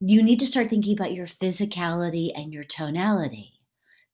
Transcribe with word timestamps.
you 0.00 0.22
need 0.22 0.40
to 0.40 0.46
start 0.46 0.68
thinking 0.68 0.96
about 0.96 1.12
your 1.12 1.26
physicality 1.26 2.30
and 2.34 2.52
your 2.52 2.64
tonality. 2.64 3.52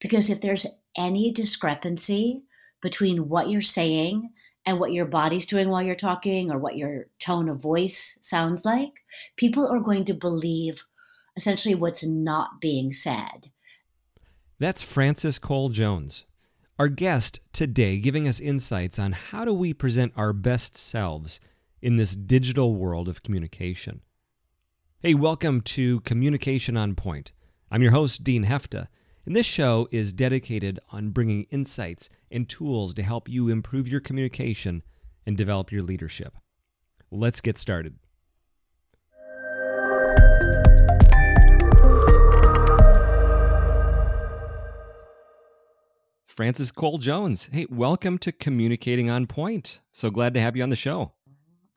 Because 0.00 0.30
if 0.30 0.40
there's 0.40 0.66
any 0.96 1.32
discrepancy 1.32 2.42
between 2.80 3.28
what 3.28 3.48
you're 3.48 3.60
saying 3.60 4.30
and 4.64 4.78
what 4.78 4.92
your 4.92 5.06
body's 5.06 5.46
doing 5.46 5.68
while 5.68 5.82
you're 5.82 5.94
talking 5.94 6.50
or 6.50 6.58
what 6.58 6.76
your 6.76 7.06
tone 7.18 7.48
of 7.48 7.60
voice 7.60 8.18
sounds 8.20 8.64
like, 8.64 8.92
people 9.36 9.66
are 9.66 9.80
going 9.80 10.04
to 10.04 10.14
believe 10.14 10.84
essentially 11.36 11.74
what's 11.74 12.06
not 12.06 12.60
being 12.60 12.92
said. 12.92 13.48
That's 14.58 14.82
Frances 14.82 15.38
Cole 15.38 15.70
Jones, 15.70 16.24
our 16.78 16.88
guest 16.88 17.40
today, 17.52 17.98
giving 17.98 18.28
us 18.28 18.38
insights 18.38 18.98
on 18.98 19.12
how 19.12 19.44
do 19.44 19.52
we 19.52 19.74
present 19.74 20.12
our 20.16 20.32
best 20.32 20.76
selves 20.76 21.40
in 21.80 21.96
this 21.96 22.14
digital 22.14 22.74
world 22.74 23.08
of 23.08 23.24
communication. 23.24 24.02
Hey, 25.04 25.14
welcome 25.14 25.62
to 25.62 25.98
Communication 26.02 26.76
on 26.76 26.94
Point. 26.94 27.32
I'm 27.72 27.82
your 27.82 27.90
host, 27.90 28.22
Dean 28.22 28.44
Hefta, 28.44 28.86
and 29.26 29.34
this 29.34 29.46
show 29.46 29.88
is 29.90 30.12
dedicated 30.12 30.78
on 30.92 31.10
bringing 31.10 31.42
insights 31.50 32.08
and 32.30 32.48
tools 32.48 32.94
to 32.94 33.02
help 33.02 33.28
you 33.28 33.48
improve 33.48 33.88
your 33.88 33.98
communication 33.98 34.84
and 35.26 35.36
develop 35.36 35.72
your 35.72 35.82
leadership. 35.82 36.36
Let's 37.10 37.40
get 37.40 37.58
started. 37.58 37.96
Frances 46.28 46.70
Cole 46.70 46.98
Jones. 46.98 47.48
Hey, 47.50 47.66
welcome 47.68 48.18
to 48.18 48.30
Communicating 48.30 49.10
on 49.10 49.26
Point. 49.26 49.80
So 49.90 50.10
glad 50.10 50.32
to 50.34 50.40
have 50.40 50.56
you 50.56 50.62
on 50.62 50.70
the 50.70 50.76
show. 50.76 51.10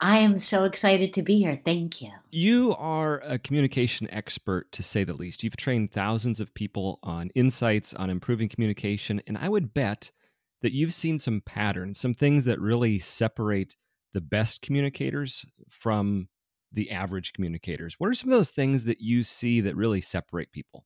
I 0.00 0.18
am 0.18 0.36
so 0.36 0.64
excited 0.64 1.14
to 1.14 1.22
be 1.22 1.38
here. 1.38 1.60
Thank 1.64 2.02
you. 2.02 2.10
You 2.30 2.74
are 2.76 3.22
a 3.24 3.38
communication 3.38 4.08
expert, 4.10 4.70
to 4.72 4.82
say 4.82 5.04
the 5.04 5.14
least. 5.14 5.42
You've 5.42 5.56
trained 5.56 5.92
thousands 5.92 6.38
of 6.38 6.52
people 6.52 6.98
on 7.02 7.30
insights 7.34 7.94
on 7.94 8.10
improving 8.10 8.48
communication, 8.48 9.22
and 9.26 9.38
I 9.38 9.48
would 9.48 9.72
bet 9.72 10.12
that 10.60 10.72
you've 10.72 10.92
seen 10.92 11.18
some 11.18 11.40
patterns, 11.40 11.98
some 11.98 12.12
things 12.12 12.44
that 12.44 12.60
really 12.60 12.98
separate 12.98 13.76
the 14.12 14.20
best 14.20 14.62
communicators 14.62 15.46
from 15.70 16.28
the 16.72 16.90
average 16.90 17.32
communicators. 17.32 17.94
What 17.98 18.08
are 18.08 18.14
some 18.14 18.30
of 18.30 18.38
those 18.38 18.50
things 18.50 18.84
that 18.84 19.00
you 19.00 19.24
see 19.24 19.62
that 19.62 19.76
really 19.76 20.00
separate 20.02 20.52
people? 20.52 20.84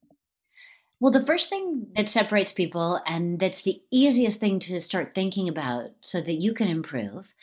Well, 1.00 1.12
the 1.12 1.24
first 1.24 1.48
thing 1.48 1.86
that 1.96 2.08
separates 2.08 2.52
people, 2.52 3.00
and 3.06 3.40
that's 3.40 3.62
the 3.62 3.80
easiest 3.90 4.38
thing 4.38 4.58
to 4.60 4.80
start 4.80 5.14
thinking 5.14 5.48
about 5.48 5.86
so 6.00 6.20
that 6.20 6.34
you 6.34 6.52
can 6.52 6.68
improve, 6.68 7.34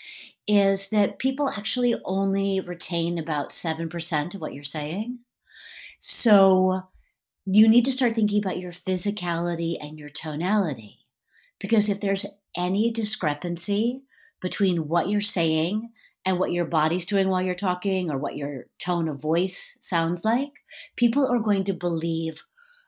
is 0.47 0.89
that 0.89 1.19
people 1.19 1.49
actually 1.49 1.95
only 2.05 2.61
retain 2.61 3.17
about 3.17 3.49
7% 3.49 4.35
of 4.35 4.41
what 4.41 4.53
you're 4.53 4.63
saying. 4.63 5.19
So 5.99 6.81
you 7.45 7.67
need 7.67 7.85
to 7.85 7.91
start 7.91 8.13
thinking 8.13 8.43
about 8.43 8.59
your 8.59 8.71
physicality 8.71 9.77
and 9.79 9.99
your 9.99 10.09
tonality. 10.09 10.99
Because 11.59 11.89
if 11.89 11.99
there's 11.99 12.25
any 12.55 12.91
discrepancy 12.91 14.03
between 14.41 14.87
what 14.87 15.09
you're 15.09 15.21
saying 15.21 15.89
and 16.25 16.39
what 16.39 16.51
your 16.51 16.65
body's 16.65 17.05
doing 17.05 17.29
while 17.29 17.41
you're 17.41 17.55
talking 17.55 18.11
or 18.11 18.17
what 18.17 18.35
your 18.37 18.65
tone 18.79 19.07
of 19.07 19.21
voice 19.21 19.77
sounds 19.81 20.23
like, 20.23 20.51
people 20.95 21.25
are 21.25 21.39
going 21.39 21.63
to 21.65 21.73
believe 21.73 22.43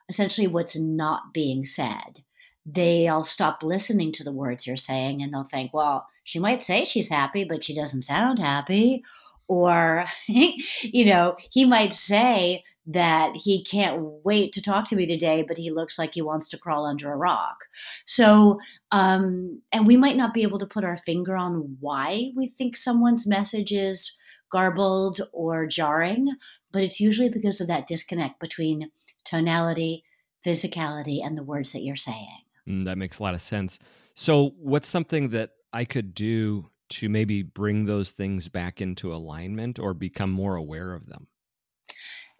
essentially 0.08 0.46
what's 0.46 0.78
not 0.78 1.32
being 1.32 1.64
said. 1.64 2.24
They'll 2.72 3.24
stop 3.24 3.62
listening 3.62 4.12
to 4.12 4.24
the 4.24 4.32
words 4.32 4.66
you're 4.66 4.76
saying 4.76 5.22
and 5.22 5.32
they'll 5.32 5.44
think, 5.44 5.72
well, 5.72 6.06
she 6.24 6.38
might 6.38 6.62
say 6.62 6.84
she's 6.84 7.08
happy, 7.08 7.44
but 7.44 7.64
she 7.64 7.74
doesn't 7.74 8.02
sound 8.02 8.38
happy. 8.38 9.02
Or, 9.48 10.04
you 10.28 11.04
know, 11.04 11.36
he 11.50 11.64
might 11.64 11.92
say 11.92 12.62
that 12.86 13.36
he 13.36 13.64
can't 13.64 14.00
wait 14.24 14.52
to 14.52 14.62
talk 14.62 14.84
to 14.86 14.96
me 14.96 15.06
today, 15.06 15.44
but 15.46 15.56
he 15.56 15.70
looks 15.70 15.98
like 15.98 16.14
he 16.14 16.22
wants 16.22 16.48
to 16.48 16.58
crawl 16.58 16.86
under 16.86 17.12
a 17.12 17.16
rock. 17.16 17.64
So, 18.04 18.58
um, 18.90 19.60
and 19.72 19.86
we 19.86 19.96
might 19.96 20.16
not 20.16 20.34
be 20.34 20.42
able 20.42 20.58
to 20.58 20.66
put 20.66 20.84
our 20.84 20.96
finger 20.96 21.36
on 21.36 21.76
why 21.80 22.32
we 22.36 22.48
think 22.48 22.76
someone's 22.76 23.26
message 23.26 23.72
is 23.72 24.16
garbled 24.50 25.20
or 25.32 25.66
jarring, 25.66 26.34
but 26.72 26.82
it's 26.82 27.00
usually 27.00 27.28
because 27.28 27.60
of 27.60 27.68
that 27.68 27.86
disconnect 27.86 28.40
between 28.40 28.90
tonality, 29.24 30.04
physicality, 30.44 31.24
and 31.24 31.36
the 31.36 31.42
words 31.42 31.72
that 31.72 31.82
you're 31.82 31.96
saying. 31.96 32.42
Mm, 32.68 32.84
that 32.84 32.98
makes 32.98 33.18
a 33.18 33.22
lot 33.22 33.34
of 33.34 33.40
sense. 33.40 33.78
So, 34.14 34.54
what's 34.58 34.88
something 34.88 35.30
that 35.30 35.50
I 35.72 35.84
could 35.84 36.14
do 36.14 36.70
to 36.90 37.08
maybe 37.08 37.42
bring 37.42 37.84
those 37.84 38.10
things 38.10 38.48
back 38.48 38.80
into 38.80 39.14
alignment 39.14 39.78
or 39.78 39.94
become 39.94 40.30
more 40.30 40.56
aware 40.56 40.92
of 40.92 41.06
them? 41.06 41.28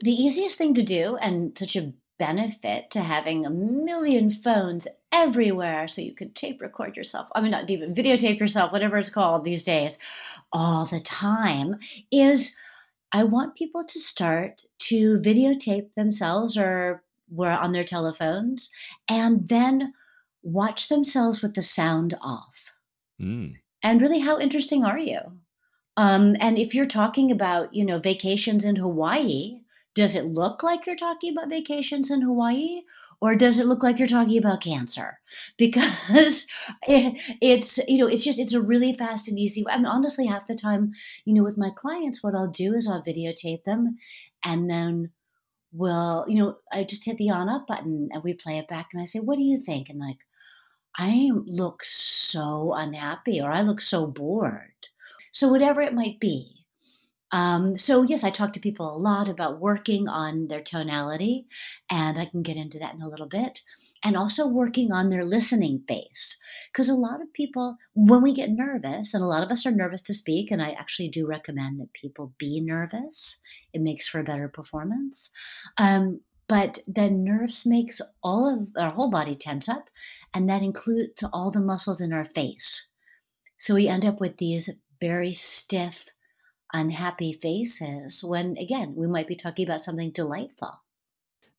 The 0.01 0.13
easiest 0.13 0.59
thing 0.59 0.75
to 0.75 0.83
do, 0.83 1.17
and 1.17 1.57
such 1.57 1.77
a 1.77 1.93
benefit 2.19 2.91
to 2.91 3.01
having 3.01 3.47
a 3.47 3.51
million 3.51 4.31
phones 4.31 4.87
everywhere 5.11 5.89
so 5.89 6.03
you 6.03 6.15
could 6.15 6.37
tape 6.37 6.61
record 6.61 6.95
yourself. 6.95 7.29
I 7.35 7.41
mean, 7.41 7.51
not 7.51 7.71
even 7.71 7.95
videotape 7.95 8.39
yourself, 8.39 8.73
whatever 8.73 8.99
it's 8.99 9.11
called 9.11 9.45
these 9.45 9.63
days, 9.63 9.99
all 10.53 10.85
the 10.85 11.01
time, 11.01 11.77
is 12.13 12.57
I 13.13 13.25
want 13.25 13.57
people 13.57 13.85
to 13.85 13.99
start 13.99 14.63
to 14.81 15.19
videotape 15.19 15.95
themselves 15.95 16.57
or 16.57 17.03
were 17.31 17.51
on 17.51 17.73
their 17.73 17.85
telephones 17.85 18.71
and 19.09 19.49
then 19.49 19.95
watch 20.43 20.89
themselves 20.89 21.43
with 21.43 21.55
the 21.55 21.63
sound 21.63 22.15
off. 22.23 22.73
Mm. 23.21 23.57
And 23.83 24.01
really, 24.01 24.21
how 24.21 24.39
interesting 24.39 24.85
are 24.85 24.99
you? 24.99 25.21
Um, 25.97 26.37
and 26.41 26.57
if 26.57 26.75
you're 26.75 26.87
talking 26.87 27.31
about, 27.31 27.75
you 27.75 27.85
know, 27.85 27.99
vacations 27.99 28.65
in 28.65 28.77
Hawaii, 28.77 29.61
does 29.95 30.15
it 30.17 30.27
look 30.27 30.63
like 30.63 30.87
you're 30.87 30.97
talking 30.97 31.33
about 31.33 31.51
vacations 31.51 32.11
in 32.11 32.23
Hawaii? 32.23 32.83
Or 33.23 33.35
does 33.35 33.59
it 33.59 33.67
look 33.67 33.83
like 33.83 33.99
you're 33.99 34.09
talking 34.09 34.39
about 34.39 34.63
cancer? 34.63 35.19
Because 35.59 36.47
it, 36.89 37.19
it's, 37.43 37.79
you 37.87 37.99
know, 37.99 38.07
it's 38.07 38.25
just, 38.25 38.39
it's 38.39 38.55
a 38.55 38.63
really 38.63 38.97
fast 38.97 39.29
and 39.29 39.39
easy. 39.39 39.63
I 39.69 39.77
mean, 39.77 39.87
honestly, 39.87 40.27
half 40.27 40.47
the 40.47 40.55
time, 40.55 40.93
you 41.27 41.35
know, 41.35 41.43
with 41.43 41.59
my 41.59 41.71
clients, 41.71 42.23
what 42.23 42.35
I'll 42.35 42.51
do 42.51 42.73
is 42.75 42.89
I'll 42.89 43.03
videotape 43.03 43.65
them 43.65 43.99
and 44.43 44.71
then 44.71 45.11
we'll, 45.73 46.25
you 46.29 46.39
know, 46.39 46.57
I 46.73 46.85
just 46.85 47.05
hit 47.05 47.19
the 47.19 47.31
on 47.31 47.49
up 47.49 47.67
button 47.67 48.09
and 48.11 48.23
we 48.23 48.33
play 48.33 48.59
it 48.59 48.69
back 48.69 48.89
and 48.93 49.03
I 49.03 49.05
say, 49.05 49.19
what 49.19 49.37
do 49.37 49.45
you 49.45 49.61
think? 49.61 49.91
And 49.91 50.01
like, 50.01 50.21
I 50.97 51.31
look 51.47 51.83
so 51.85 52.75
unhappy 52.75 53.41
or 53.41 53.51
I 53.51 53.63
look 53.63 53.81
so 53.81 54.07
bored. 54.07 54.89
So, 55.33 55.49
whatever 55.49 55.81
it 55.81 55.95
might 55.95 56.19
be. 56.21 56.61
Um, 57.33 57.79
so, 57.79 58.03
yes, 58.03 58.25
I 58.25 58.31
talk 58.31 58.53
to 58.55 58.61
people 58.61 58.93
a 58.93 58.99
lot 58.99 59.29
about 59.29 59.61
working 59.61 60.09
on 60.09 60.49
their 60.49 60.63
tonality, 60.63 61.47
and 61.89 62.19
I 62.19 62.25
can 62.25 62.43
get 62.43 62.57
into 62.57 62.79
that 62.81 62.95
in 62.95 63.03
a 63.03 63.09
little 63.09 63.29
bit, 63.29 63.61
and 64.05 64.17
also 64.17 64.49
working 64.49 64.91
on 64.91 65.11
their 65.11 65.25
listening 65.25 65.85
face. 65.87 66.41
Because 66.73 66.89
a 66.89 66.95
lot 66.95 67.21
of 67.21 67.33
people, 67.33 67.77
when 67.95 68.23
we 68.23 68.35
get 68.35 68.51
nervous, 68.51 69.15
and 69.15 69.23
a 69.23 69.29
lot 69.29 69.45
of 69.45 69.51
us 69.51 69.65
are 69.65 69.71
nervous 69.71 70.03
to 70.03 70.15
speak, 70.15 70.51
and 70.51 70.61
I 70.61 70.73
actually 70.73 71.09
do 71.09 71.27
recommend 71.27 71.79
that 71.81 71.93
people 71.93 72.35
be 72.37 72.61
nervous, 72.61 73.41
it 73.73 73.81
makes 73.81 74.09
for 74.09 74.19
a 74.19 74.25
better 74.25 74.49
performance. 74.49 75.31
Um, 75.79 76.23
but 76.51 76.81
the 76.89 77.09
nerves 77.09 77.65
makes 77.65 78.03
all 78.25 78.53
of 78.53 78.67
our 78.77 78.91
whole 78.91 79.09
body 79.09 79.37
tense 79.37 79.69
up 79.69 79.89
and 80.35 80.51
that 80.51 80.63
includes 80.63 81.23
all 81.33 81.53
the 81.53 81.61
muscles 81.61 82.01
in 82.01 82.13
our 82.13 82.25
face. 82.25 82.91
So 83.57 83.77
we 83.77 83.87
end 83.87 84.05
up 84.05 84.21
with 84.21 84.39
these 84.39 84.69
very 85.01 85.33
stiff 85.33 86.07
unhappy 86.73 87.33
faces 87.33 88.25
when 88.25 88.57
again 88.59 88.95
we 88.97 89.07
might 89.07 89.29
be 89.29 89.37
talking 89.37 89.65
about 89.65 89.81
something 89.81 90.11
delightful. 90.11 90.83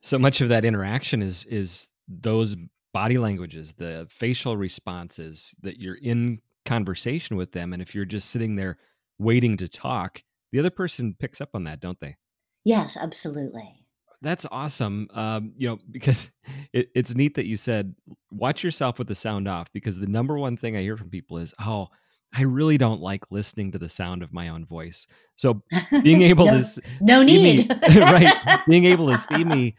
So 0.01 0.19
much 0.19 0.41
of 0.41 0.49
that 0.49 0.65
interaction 0.65 1.21
is 1.21 1.45
is 1.45 1.89
those 2.09 2.57
body 2.93 3.17
languages 3.17 3.75
the 3.77 4.07
facial 4.09 4.57
responses 4.57 5.55
that 5.61 5.79
you're 5.79 5.99
in 6.01 6.41
conversation 6.65 7.37
with 7.37 7.53
them 7.53 7.71
and 7.71 7.81
if 7.81 7.95
you're 7.95 8.03
just 8.03 8.29
sitting 8.29 8.57
there 8.57 8.77
waiting 9.17 9.55
to 9.55 9.69
talk 9.69 10.23
the 10.51 10.59
other 10.59 10.69
person 10.69 11.15
picks 11.17 11.39
up 11.39 11.51
on 11.53 11.63
that 11.63 11.79
don't 11.79 12.01
they? 12.01 12.17
Yes 12.65 12.97
absolutely 12.97 13.80
that's 14.21 14.45
awesome. 14.51 15.07
Um, 15.13 15.53
you 15.57 15.67
know, 15.67 15.79
because 15.89 16.31
it, 16.73 16.89
it's 16.95 17.15
neat 17.15 17.35
that 17.35 17.47
you 17.47 17.57
said 17.57 17.95
watch 18.31 18.63
yourself 18.63 18.99
with 18.99 19.07
the 19.07 19.15
sound 19.15 19.47
off 19.47 19.71
because 19.73 19.99
the 19.99 20.07
number 20.07 20.37
one 20.37 20.57
thing 20.57 20.75
I 20.77 20.81
hear 20.81 20.97
from 20.97 21.09
people 21.09 21.37
is, 21.37 21.53
"Oh, 21.59 21.87
I 22.33 22.43
really 22.43 22.77
don't 22.77 23.01
like 23.01 23.23
listening 23.31 23.71
to 23.71 23.79
the 23.79 23.89
sound 23.89 24.23
of 24.23 24.33
my 24.33 24.49
own 24.49 24.65
voice." 24.65 25.07
So 25.35 25.63
being 26.03 26.21
able 26.21 26.45
no, 26.45 26.61
to 26.61 26.81
no 27.01 27.23
need 27.23 27.69
me, 27.69 27.75
right, 27.99 28.59
being 28.67 28.85
able 28.85 29.07
to 29.07 29.17
see 29.17 29.43
me 29.43 29.75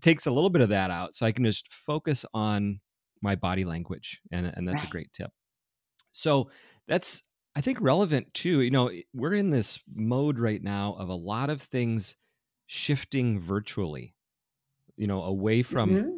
takes 0.00 0.26
a 0.26 0.30
little 0.30 0.50
bit 0.50 0.62
of 0.62 0.68
that 0.70 0.90
out, 0.90 1.14
so 1.14 1.26
I 1.26 1.32
can 1.32 1.44
just 1.44 1.72
focus 1.72 2.24
on 2.32 2.80
my 3.22 3.34
body 3.34 3.64
language, 3.64 4.20
and 4.30 4.46
and 4.46 4.68
that's 4.68 4.82
right. 4.82 4.88
a 4.88 4.92
great 4.92 5.12
tip. 5.12 5.30
So 6.12 6.50
that's 6.86 7.22
I 7.56 7.60
think 7.60 7.80
relevant 7.80 8.32
too. 8.34 8.60
You 8.60 8.70
know, 8.70 8.90
we're 9.12 9.34
in 9.34 9.50
this 9.50 9.80
mode 9.92 10.38
right 10.38 10.62
now 10.62 10.94
of 10.98 11.08
a 11.08 11.14
lot 11.14 11.50
of 11.50 11.62
things 11.62 12.14
shifting 12.66 13.38
virtually, 13.38 14.14
you 14.96 15.06
know, 15.06 15.22
away 15.22 15.62
from 15.62 15.90
mm-hmm. 15.90 16.10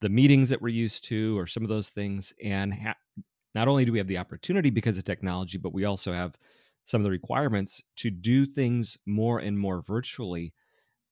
the 0.00 0.08
meetings 0.08 0.50
that 0.50 0.62
we're 0.62 0.68
used 0.68 1.04
to 1.04 1.38
or 1.38 1.46
some 1.46 1.62
of 1.62 1.68
those 1.68 1.88
things. 1.88 2.32
And 2.42 2.74
ha- 2.74 2.96
not 3.54 3.68
only 3.68 3.84
do 3.84 3.92
we 3.92 3.98
have 3.98 4.08
the 4.08 4.18
opportunity 4.18 4.70
because 4.70 4.98
of 4.98 5.04
technology, 5.04 5.58
but 5.58 5.72
we 5.72 5.84
also 5.84 6.12
have 6.12 6.36
some 6.84 7.00
of 7.00 7.04
the 7.04 7.10
requirements 7.10 7.82
to 7.96 8.10
do 8.10 8.46
things 8.46 8.98
more 9.06 9.38
and 9.38 9.58
more 9.58 9.80
virtually. 9.80 10.52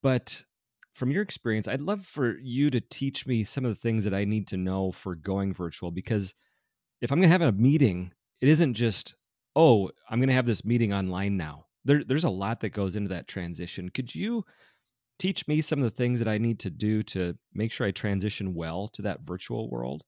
But 0.03 0.45
from 0.93 1.11
your 1.11 1.23
experience, 1.23 1.67
I'd 1.67 1.81
love 1.81 2.05
for 2.05 2.37
you 2.39 2.69
to 2.71 2.81
teach 2.81 3.27
me 3.27 3.45
some 3.45 3.65
of 3.65 3.71
the 3.71 3.81
things 3.81 4.05
that 4.05 4.15
I 4.15 4.25
need 4.25 4.47
to 4.49 4.57
know 4.57 4.93
for 4.93 5.15
going 5.15 5.55
virtual 5.55 5.91
because 5.91 6.35
if 7.01 7.11
I'm 7.11 7.19
going 7.19 7.31
to 7.31 7.39
have 7.39 7.43
a 7.43 7.53
meeting, 7.53 8.13
it 8.41 8.49
isn't 8.49 8.75
just, 8.75 9.15
oh, 9.57 9.91
I'm 10.09 10.19
going 10.21 10.29
to 10.29 10.35
have 10.35 10.47
this 10.47 10.65
meeting 10.65 10.93
online 10.93 11.37
now. 11.37 11.67
There, 11.85 12.05
there's 12.05 12.25
a 12.25 12.31
lot 12.31 12.61
that 12.61 12.71
goes 12.71 12.95
into 12.95 13.09
that 13.09 13.27
transition. 13.27 13.89
Could 13.89 14.15
you 14.15 14.45
teach 15.23 15.47
me 15.47 15.61
some 15.61 15.79
of 15.79 15.85
the 15.85 15.91
things 15.91 16.19
that 16.19 16.27
I 16.27 16.39
need 16.39 16.59
to 16.59 16.71
do 16.71 17.01
to 17.05 17.39
make 17.55 17.71
sure 17.71 17.87
I 17.87 17.93
transition 17.93 18.55
well 18.55 18.89
to 18.89 19.03
that 19.03 19.21
virtual 19.21 19.71
world? 19.71 20.03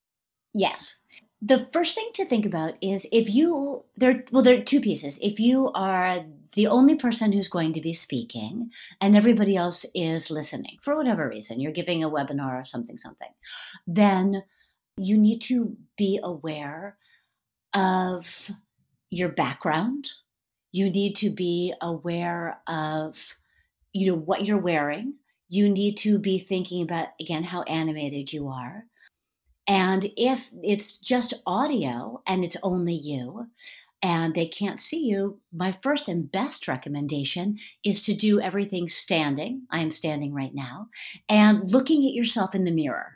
Yes. 0.52 0.99
The 1.40 1.69
first 1.72 1.94
thing 1.94 2.11
to 2.14 2.25
think 2.25 2.44
about 2.44 2.75
is 2.81 3.06
if 3.12 3.32
you 3.32 3.84
there 3.96 4.25
well 4.32 4.43
there 4.43 4.58
are 4.58 4.62
two 4.62 4.81
pieces. 4.81 5.20
If 5.22 5.38
you 5.38 5.70
are 5.72 6.25
the 6.55 6.66
only 6.66 6.96
person 6.96 7.32
who's 7.32 7.46
going 7.49 7.75
to 7.75 7.81
be 7.81 7.93
speaking 7.93 8.70
and 9.00 9.16
everybody 9.16 9.56
else 9.56 9.87
is 9.94 10.32
listening 10.32 10.78
for 10.82 10.96
whatever 10.96 11.28
reason, 11.28 11.60
you're 11.60 11.70
giving 11.81 12.02
a 12.02 12.10
webinar 12.10 12.62
or 12.62 12.64
something 12.64 12.99
something, 12.99 13.32
then 13.87 14.43
you 14.96 15.17
need 15.17 15.40
to 15.43 15.76
be 15.96 16.19
aware 16.25 16.96
of 17.72 18.50
your 19.10 19.28
background. 19.28 20.10
You 20.72 20.90
need 20.90 21.14
to 21.17 21.31
be 21.31 21.72
aware 21.81 22.58
of 22.67 23.37
you 23.94 24.11
know 24.11 24.19
what 24.19 24.44
you're 24.44 24.58
wearing. 24.58 25.14
You 25.49 25.70
need 25.70 25.96
to 25.99 26.19
be 26.19 26.38
thinking 26.38 26.82
about 26.82 27.08
again 27.20 27.44
how 27.44 27.62
animated 27.62 28.32
you 28.32 28.49
are. 28.49 28.85
And 29.67 30.05
if 30.17 30.50
it's 30.62 30.99
just 30.99 31.43
audio 31.46 32.20
and 32.26 32.44
it's 32.44 32.56
only 32.62 32.94
you 32.94 33.46
and 34.02 34.35
they 34.35 34.44
can't 34.44 34.81
see 34.81 35.06
you, 35.06 35.41
my 35.52 35.73
first 35.73 36.08
and 36.08 36.31
best 36.31 36.69
recommendation 36.69 37.58
is 37.82 38.05
to 38.05 38.14
do 38.14 38.41
everything 38.41 38.88
standing. 38.88 39.62
I 39.70 39.81
am 39.81 39.91
standing 39.91 40.35
right 40.35 40.55
now 40.55 40.88
and 41.31 41.70
looking 41.70 42.05
at 42.05 42.12
yourself 42.12 42.55
in 42.55 42.64
the 42.64 42.70
mirror 42.70 43.13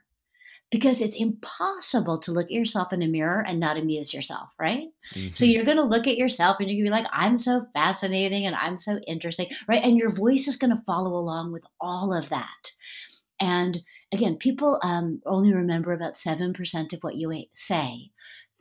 because 0.70 1.00
it's 1.00 1.20
impossible 1.20 2.18
to 2.18 2.32
look 2.32 2.46
at 2.46 2.52
yourself 2.52 2.92
in 2.92 3.02
a 3.02 3.08
mirror 3.08 3.42
and 3.46 3.58
not 3.58 3.78
amuse 3.78 4.12
yourself, 4.12 4.50
right? 4.60 4.88
Mm-hmm. 5.14 5.34
So 5.34 5.44
you're 5.44 5.64
going 5.64 5.78
to 5.78 5.82
look 5.84 6.06
at 6.06 6.18
yourself 6.18 6.58
and 6.60 6.68
you're 6.68 6.84
going 6.84 6.84
to 6.84 6.90
be 6.90 7.02
like, 7.02 7.10
I'm 7.12 7.38
so 7.38 7.66
fascinating 7.72 8.46
and 8.46 8.54
I'm 8.54 8.76
so 8.76 8.98
interesting, 9.06 9.46
right? 9.66 9.84
And 9.84 9.96
your 9.96 10.10
voice 10.10 10.46
is 10.46 10.56
going 10.56 10.76
to 10.76 10.82
follow 10.84 11.14
along 11.14 11.52
with 11.52 11.64
all 11.80 12.12
of 12.12 12.28
that. 12.28 12.72
And 13.40 13.78
again, 14.12 14.36
people 14.36 14.78
um, 14.82 15.22
only 15.24 15.54
remember 15.54 15.92
about 15.92 16.14
7% 16.14 16.92
of 16.92 17.00
what 17.00 17.16
you 17.16 17.32
say. 17.52 18.10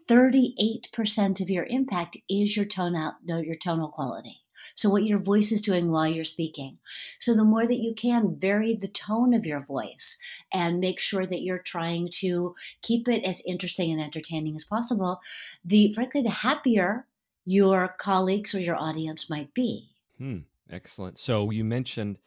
38% 0.09 1.41
of 1.41 1.49
your 1.49 1.65
impact 1.65 2.17
is 2.29 2.55
your 2.55 2.65
tone 2.65 2.95
out, 2.95 3.15
your 3.25 3.57
tonal 3.57 3.89
quality. 3.89 4.41
So, 4.77 4.91
what 4.91 5.05
your 5.05 5.17
voice 5.17 5.51
is 5.51 5.61
doing 5.61 5.89
while 5.89 6.07
you're 6.07 6.23
speaking. 6.23 6.77
So, 7.17 7.33
the 7.33 7.43
more 7.43 7.65
that 7.65 7.81
you 7.81 7.95
can 7.95 8.35
vary 8.35 8.75
the 8.75 8.87
tone 8.87 9.33
of 9.33 9.43
your 9.43 9.59
voice 9.59 10.19
and 10.53 10.79
make 10.79 10.99
sure 10.99 11.25
that 11.25 11.41
you're 11.41 11.57
trying 11.57 12.09
to 12.19 12.53
keep 12.83 13.07
it 13.07 13.23
as 13.23 13.41
interesting 13.47 13.91
and 13.91 13.99
entertaining 13.99 14.55
as 14.55 14.63
possible, 14.63 15.19
the 15.65 15.91
frankly, 15.93 16.21
the 16.21 16.29
happier 16.29 17.07
your 17.43 17.95
colleagues 17.97 18.53
or 18.53 18.59
your 18.59 18.75
audience 18.75 19.31
might 19.31 19.51
be. 19.55 19.89
Hmm, 20.19 20.39
excellent. 20.69 21.17
So, 21.17 21.49
you 21.49 21.63
mentioned 21.63 22.19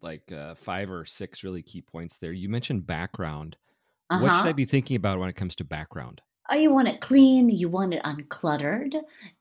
like 0.00 0.32
uh, 0.32 0.54
five 0.54 0.90
or 0.90 1.04
six 1.04 1.44
really 1.44 1.62
key 1.62 1.82
points 1.82 2.16
there. 2.16 2.32
You 2.32 2.48
mentioned 2.48 2.86
background. 2.86 3.56
Uh-huh. 4.08 4.22
What 4.22 4.30
should 4.30 4.38
uh-huh. 4.40 4.48
I 4.48 4.52
be 4.52 4.64
thinking 4.64 4.96
about 4.96 5.18
when 5.18 5.28
it 5.28 5.36
comes 5.36 5.54
to 5.56 5.64
background? 5.64 6.22
You 6.54 6.72
want 6.72 6.88
it 6.88 7.00
clean. 7.00 7.48
You 7.48 7.68
want 7.68 7.94
it 7.94 8.02
uncluttered. 8.02 8.94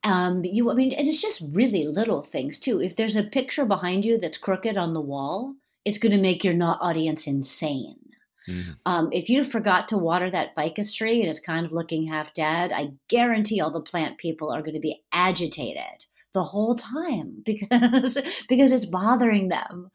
Um, 0.03 0.43
you, 0.43 0.69
I 0.71 0.73
mean, 0.73 0.93
and 0.93 1.07
it's 1.07 1.21
just 1.21 1.47
really 1.51 1.85
little 1.85 2.23
things 2.23 2.59
too. 2.59 2.81
If 2.81 2.95
there's 2.95 3.15
a 3.15 3.23
picture 3.23 3.65
behind 3.65 4.05
you 4.05 4.17
that's 4.17 4.37
crooked 4.37 4.77
on 4.77 4.93
the 4.93 5.01
wall, 5.01 5.55
it's 5.85 5.97
going 5.97 6.11
to 6.11 6.21
make 6.21 6.43
your 6.43 6.53
not 6.53 6.79
audience 6.81 7.27
insane. 7.27 7.97
Mm-hmm. 8.47 8.71
Um, 8.85 9.09
if 9.11 9.29
you 9.29 9.43
forgot 9.43 9.87
to 9.89 9.97
water 9.97 10.29
that 10.29 10.53
ficus 10.55 10.93
tree 10.93 11.21
and 11.21 11.29
it's 11.29 11.39
kind 11.39 11.65
of 11.65 11.71
looking 11.71 12.07
half 12.07 12.33
dead, 12.33 12.73
I 12.73 12.91
guarantee 13.07 13.61
all 13.61 13.71
the 13.71 13.79
plant 13.79 14.17
people 14.17 14.51
are 14.51 14.61
going 14.61 14.73
to 14.73 14.79
be 14.79 15.01
agitated 15.13 16.05
the 16.33 16.43
whole 16.43 16.75
time 16.75 17.41
because 17.45 18.17
because 18.49 18.71
it's 18.71 18.85
bothering 18.85 19.49
them. 19.49 19.91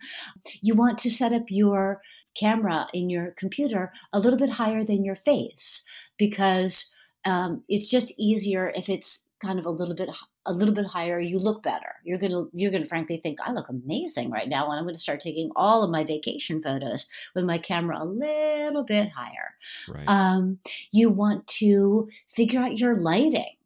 You 0.62 0.74
want 0.74 0.98
to 0.98 1.10
set 1.10 1.32
up 1.32 1.44
your 1.48 2.00
camera 2.34 2.86
in 2.94 3.10
your 3.10 3.34
computer 3.36 3.92
a 4.12 4.20
little 4.20 4.38
bit 4.38 4.50
higher 4.50 4.84
than 4.84 5.04
your 5.04 5.16
face 5.16 5.84
because 6.16 6.92
um, 7.28 7.62
it's 7.68 7.88
just 7.88 8.14
easier 8.18 8.72
if 8.74 8.88
it's 8.88 9.26
kind 9.40 9.58
of 9.58 9.66
a 9.66 9.70
little 9.70 9.94
bit 9.94 10.08
a 10.46 10.52
little 10.52 10.74
bit 10.74 10.86
higher 10.86 11.20
you 11.20 11.38
look 11.38 11.62
better. 11.62 11.94
You're 12.04 12.18
gonna 12.18 12.44
you're 12.52 12.72
gonna 12.72 12.86
frankly 12.86 13.18
think 13.18 13.38
i 13.40 13.52
look 13.52 13.68
amazing 13.68 14.30
right 14.30 14.48
now 14.48 14.70
and 14.70 14.78
i'm 14.78 14.84
gonna 14.84 14.98
start 14.98 15.20
taking 15.20 15.50
all 15.54 15.82
of 15.82 15.90
my 15.90 16.04
vacation 16.04 16.60
photos 16.60 17.06
with 17.34 17.44
my 17.44 17.58
camera 17.58 17.98
a 18.00 18.04
little 18.04 18.84
bit 18.84 19.10
higher. 19.10 19.54
Right. 19.88 20.04
um, 20.08 20.58
you 20.90 21.10
want 21.10 21.46
to 21.58 22.08
figure 22.28 22.60
out 22.60 22.78
your 22.78 22.96
lighting 22.96 23.57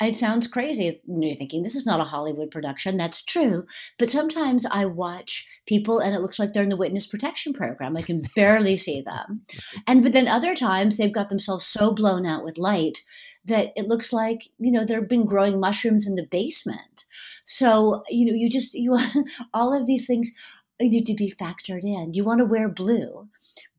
it 0.00 0.16
sounds 0.16 0.46
crazy. 0.46 1.00
When 1.06 1.22
you're 1.22 1.34
thinking 1.34 1.62
this 1.62 1.74
is 1.74 1.86
not 1.86 2.00
a 2.00 2.04
Hollywood 2.04 2.50
production. 2.50 2.96
That's 2.96 3.22
true. 3.22 3.66
But 3.98 4.10
sometimes 4.10 4.66
I 4.70 4.86
watch 4.86 5.46
people 5.66 5.98
and 5.98 6.14
it 6.14 6.20
looks 6.20 6.38
like 6.38 6.52
they're 6.52 6.62
in 6.62 6.68
the 6.68 6.76
witness 6.76 7.06
protection 7.06 7.52
program. 7.52 7.96
I 7.96 8.02
can 8.02 8.22
barely 8.34 8.76
see 8.76 9.00
them. 9.00 9.42
And 9.86 10.02
but 10.02 10.12
then 10.12 10.28
other 10.28 10.54
times 10.54 10.96
they've 10.96 11.12
got 11.12 11.28
themselves 11.28 11.64
so 11.64 11.92
blown 11.92 12.26
out 12.26 12.44
with 12.44 12.58
light 12.58 13.04
that 13.44 13.72
it 13.74 13.86
looks 13.86 14.12
like, 14.12 14.42
you 14.58 14.70
know, 14.70 14.84
they've 14.84 15.08
been 15.08 15.24
growing 15.24 15.58
mushrooms 15.58 16.06
in 16.06 16.14
the 16.14 16.26
basement. 16.30 17.04
So, 17.44 18.02
you 18.08 18.26
know, 18.26 18.34
you 18.34 18.50
just 18.50 18.74
you 18.74 18.96
all 19.54 19.78
of 19.78 19.86
these 19.86 20.06
things 20.06 20.32
need 20.80 21.06
to 21.06 21.14
be 21.14 21.32
factored 21.32 21.84
in. 21.84 22.12
You 22.14 22.24
want 22.24 22.38
to 22.38 22.44
wear 22.44 22.68
blue. 22.68 23.28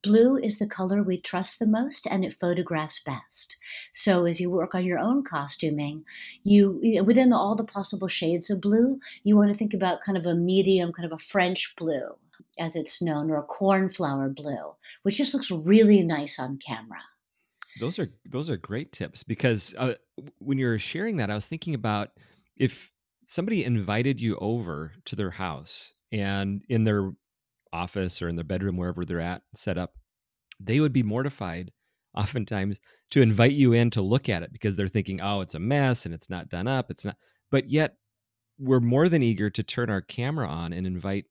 Blue 0.01 0.37
is 0.37 0.59
the 0.59 0.67
color 0.67 1.03
we 1.03 1.19
trust 1.19 1.59
the 1.59 1.65
most 1.65 2.07
and 2.07 2.23
it 2.23 2.33
photographs 2.33 3.01
best. 3.03 3.57
So 3.91 4.25
as 4.25 4.39
you 4.39 4.49
work 4.49 4.73
on 4.73 4.85
your 4.85 4.99
own 4.99 5.23
costuming, 5.23 6.05
you, 6.43 7.03
within 7.05 7.33
all 7.33 7.55
the 7.55 7.63
possible 7.63 8.07
shades 8.07 8.49
of 8.49 8.61
blue, 8.61 8.99
you 9.23 9.35
want 9.35 9.51
to 9.51 9.57
think 9.57 9.73
about 9.73 10.01
kind 10.01 10.17
of 10.17 10.25
a 10.25 10.35
medium, 10.35 10.93
kind 10.93 11.05
of 11.05 11.11
a 11.11 11.21
French 11.21 11.73
blue 11.77 12.15
as 12.57 12.75
it's 12.75 13.01
known, 13.01 13.31
or 13.31 13.37
a 13.37 13.43
cornflower 13.43 14.29
blue, 14.29 14.75
which 15.03 15.17
just 15.17 15.33
looks 15.33 15.49
really 15.49 16.03
nice 16.03 16.37
on 16.39 16.57
camera. 16.57 17.01
Those 17.79 17.99
are 17.99 18.07
those 18.25 18.49
are 18.49 18.57
great 18.57 18.91
tips 18.91 19.23
because 19.23 19.73
uh, 19.77 19.93
when 20.39 20.57
you're 20.57 20.79
sharing 20.79 21.17
that, 21.17 21.29
I 21.29 21.35
was 21.35 21.45
thinking 21.45 21.73
about 21.73 22.09
if 22.57 22.91
somebody 23.25 23.63
invited 23.63 24.19
you 24.19 24.37
over 24.41 24.93
to 25.05 25.15
their 25.15 25.31
house 25.31 25.93
and 26.11 26.63
in 26.67 26.83
their 26.83 27.11
office 27.73 28.21
or 28.21 28.27
in 28.27 28.35
their 28.35 28.43
bedroom, 28.43 28.77
wherever 28.77 29.05
they're 29.05 29.19
at, 29.19 29.41
set 29.53 29.77
up, 29.77 29.93
they 30.59 30.79
would 30.79 30.93
be 30.93 31.03
mortified 31.03 31.71
oftentimes 32.15 32.79
to 33.11 33.21
invite 33.21 33.51
you 33.51 33.73
in 33.73 33.89
to 33.91 34.01
look 34.01 34.29
at 34.29 34.43
it 34.43 34.51
because 34.51 34.75
they're 34.75 34.87
thinking, 34.87 35.21
oh, 35.21 35.41
it's 35.41 35.55
a 35.55 35.59
mess 35.59 36.05
and 36.05 36.13
it's 36.13 36.29
not 36.29 36.49
done 36.49 36.67
up. 36.67 36.89
It's 36.89 37.05
not, 37.05 37.15
but 37.51 37.69
yet 37.69 37.95
we're 38.59 38.79
more 38.79 39.07
than 39.07 39.23
eager 39.23 39.49
to 39.49 39.63
turn 39.63 39.89
our 39.89 40.01
camera 40.01 40.47
on 40.47 40.73
and 40.73 40.85
invite 40.85 41.25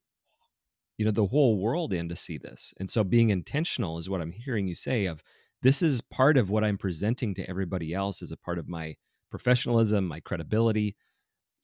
you 0.97 1.05
know 1.05 1.11
the 1.11 1.27
whole 1.27 1.57
world 1.57 1.93
in 1.93 2.09
to 2.09 2.15
see 2.15 2.37
this 2.37 2.73
and 2.79 2.91
so 2.91 3.03
being 3.03 3.29
intentional 3.29 3.97
is 3.97 4.09
what 4.09 4.19
i'm 4.19 4.33
hearing 4.33 4.67
you 4.67 4.75
say 4.75 5.05
of 5.05 5.23
this 5.61 5.81
is 5.81 6.01
part 6.01 6.37
of 6.37 6.49
what 6.49 6.63
i'm 6.63 6.77
presenting 6.77 7.33
to 7.33 7.49
everybody 7.49 7.93
else 7.93 8.21
as 8.21 8.31
a 8.31 8.37
part 8.37 8.59
of 8.59 8.67
my 8.67 8.95
professionalism 9.31 10.05
my 10.05 10.19
credibility 10.19 10.95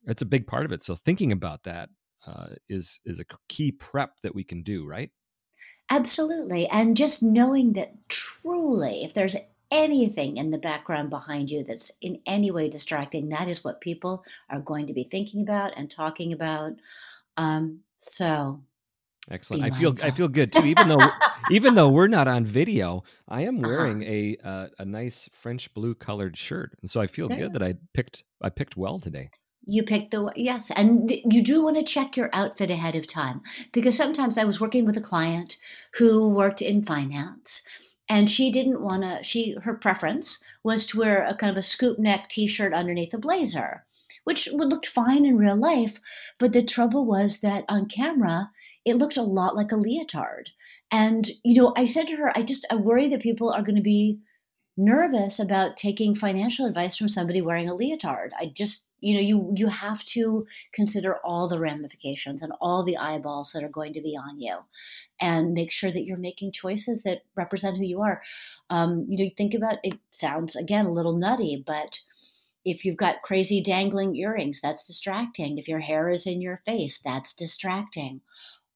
it's 0.05 0.21
a 0.21 0.25
big 0.25 0.47
part 0.47 0.65
of 0.65 0.71
it 0.71 0.81
so 0.81 0.95
thinking 0.95 1.31
about 1.31 1.63
that 1.63 1.89
uh, 2.27 2.47
is 2.69 2.99
is 3.05 3.19
a 3.19 3.25
key 3.49 3.71
prep 3.71 4.19
that 4.21 4.35
we 4.35 4.43
can 4.43 4.63
do, 4.63 4.85
right? 4.85 5.11
Absolutely, 5.89 6.67
and 6.67 6.97
just 6.97 7.21
knowing 7.21 7.73
that 7.73 7.93
truly, 8.09 9.03
if 9.03 9.13
there's 9.13 9.35
anything 9.71 10.37
in 10.37 10.51
the 10.51 10.57
background 10.57 11.09
behind 11.09 11.49
you 11.49 11.63
that's 11.63 11.91
in 12.01 12.19
any 12.25 12.51
way 12.51 12.69
distracting, 12.69 13.29
that 13.29 13.47
is 13.47 13.63
what 13.63 13.81
people 13.81 14.23
are 14.49 14.59
going 14.59 14.87
to 14.87 14.93
be 14.93 15.03
thinking 15.03 15.41
about 15.41 15.73
and 15.75 15.89
talking 15.89 16.33
about. 16.33 16.73
Um, 17.37 17.81
so 17.97 18.61
Excellent. 19.29 19.63
I 19.63 19.71
feel 19.71 19.95
I 20.03 20.11
feel 20.11 20.27
good 20.27 20.53
too. 20.53 20.65
Even 20.65 20.87
though 20.87 21.09
even 21.51 21.75
though 21.75 21.89
we're 21.89 22.07
not 22.07 22.27
on 22.27 22.45
video, 22.45 23.03
I 23.27 23.41
am 23.41 23.59
wearing 23.59 24.03
uh-huh. 24.03 24.11
a 24.11 24.47
uh, 24.47 24.67
a 24.79 24.85
nice 24.85 25.29
French 25.31 25.73
blue 25.73 25.95
colored 25.95 26.37
shirt, 26.37 26.77
and 26.81 26.89
so 26.89 27.01
I 27.01 27.07
feel 27.07 27.27
good 27.27 27.53
that 27.53 27.63
I 27.63 27.75
picked 27.93 28.23
I 28.41 28.49
picked 28.49 28.77
well 28.77 28.99
today. 28.99 29.29
You 29.67 29.83
picked 29.83 30.11
the 30.11 30.31
yes, 30.35 30.71
and 30.71 31.11
you 31.11 31.41
do 31.43 31.63
want 31.63 31.77
to 31.77 31.83
check 31.83 32.15
your 32.15 32.29
outfit 32.33 32.69
ahead 32.69 32.95
of 32.95 33.07
time 33.07 33.41
because 33.71 33.97
sometimes 33.97 34.37
I 34.37 34.43
was 34.43 34.61
working 34.61 34.85
with 34.85 34.97
a 34.97 35.01
client 35.01 35.57
who 35.95 36.29
worked 36.29 36.61
in 36.61 36.83
finance, 36.83 37.65
and 38.07 38.29
she 38.29 38.51
didn't 38.51 38.81
want 38.81 39.03
to. 39.03 39.23
She 39.23 39.55
her 39.63 39.73
preference 39.73 40.43
was 40.63 40.85
to 40.87 40.99
wear 40.99 41.23
a 41.23 41.35
kind 41.35 41.51
of 41.51 41.57
a 41.57 41.61
scoop 41.61 41.97
neck 41.99 42.29
T-shirt 42.29 42.73
underneath 42.73 43.13
a 43.13 43.17
blazer, 43.17 43.85
which 44.23 44.49
would 44.51 44.71
looked 44.71 44.87
fine 44.87 45.25
in 45.25 45.37
real 45.37 45.57
life, 45.57 45.99
but 46.37 46.53
the 46.53 46.63
trouble 46.63 47.05
was 47.05 47.41
that 47.41 47.65
on 47.67 47.87
camera 47.87 48.51
it 48.85 48.97
looked 48.97 49.17
a 49.17 49.23
lot 49.23 49.55
like 49.55 49.71
a 49.71 49.77
leotard. 49.77 50.51
And 50.91 51.27
you 51.43 51.61
know, 51.61 51.73
I 51.75 51.85
said 51.85 52.07
to 52.09 52.15
her, 52.17 52.31
I 52.37 52.43
just 52.43 52.65
I 52.69 52.75
worry 52.75 53.07
that 53.09 53.21
people 53.21 53.51
are 53.51 53.63
going 53.63 53.75
to 53.75 53.81
be 53.81 54.19
nervous 54.77 55.39
about 55.39 55.77
taking 55.77 56.15
financial 56.15 56.65
advice 56.65 56.97
from 56.97 57.07
somebody 57.07 57.41
wearing 57.41 57.69
a 57.69 57.75
leotard. 57.75 58.31
I 58.37 58.47
just 58.47 58.87
you 59.05 59.13
know 59.13 59.21
you 59.21 59.53
you 59.55 59.67
have 59.67 60.03
to 60.05 60.47
consider 60.73 61.17
all 61.23 61.47
the 61.47 61.59
ramifications 61.59 62.41
and 62.41 62.51
all 62.59 62.83
the 62.83 62.97
eyeballs 62.97 63.51
that 63.51 63.63
are 63.63 63.69
going 63.69 63.93
to 63.93 64.01
be 64.01 64.17
on 64.17 64.39
you 64.39 64.57
and 65.21 65.53
make 65.53 65.71
sure 65.71 65.91
that 65.91 66.05
you're 66.05 66.17
making 66.17 66.51
choices 66.51 67.03
that 67.03 67.21
represent 67.35 67.77
who 67.77 67.85
you 67.85 68.01
are 68.01 68.21
um, 68.69 69.05
you 69.07 69.23
know 69.23 69.31
think 69.37 69.53
about 69.53 69.77
it 69.83 69.93
sounds 70.09 70.55
again 70.55 70.85
a 70.85 70.91
little 70.91 71.15
nutty 71.15 71.63
but 71.65 71.99
if 72.65 72.83
you've 72.83 72.97
got 72.97 73.21
crazy 73.21 73.61
dangling 73.61 74.15
earrings 74.15 74.59
that's 74.59 74.87
distracting 74.87 75.57
if 75.57 75.67
your 75.67 75.79
hair 75.79 76.09
is 76.09 76.25
in 76.25 76.41
your 76.41 76.61
face 76.65 76.99
that's 76.99 77.33
distracting 77.33 78.21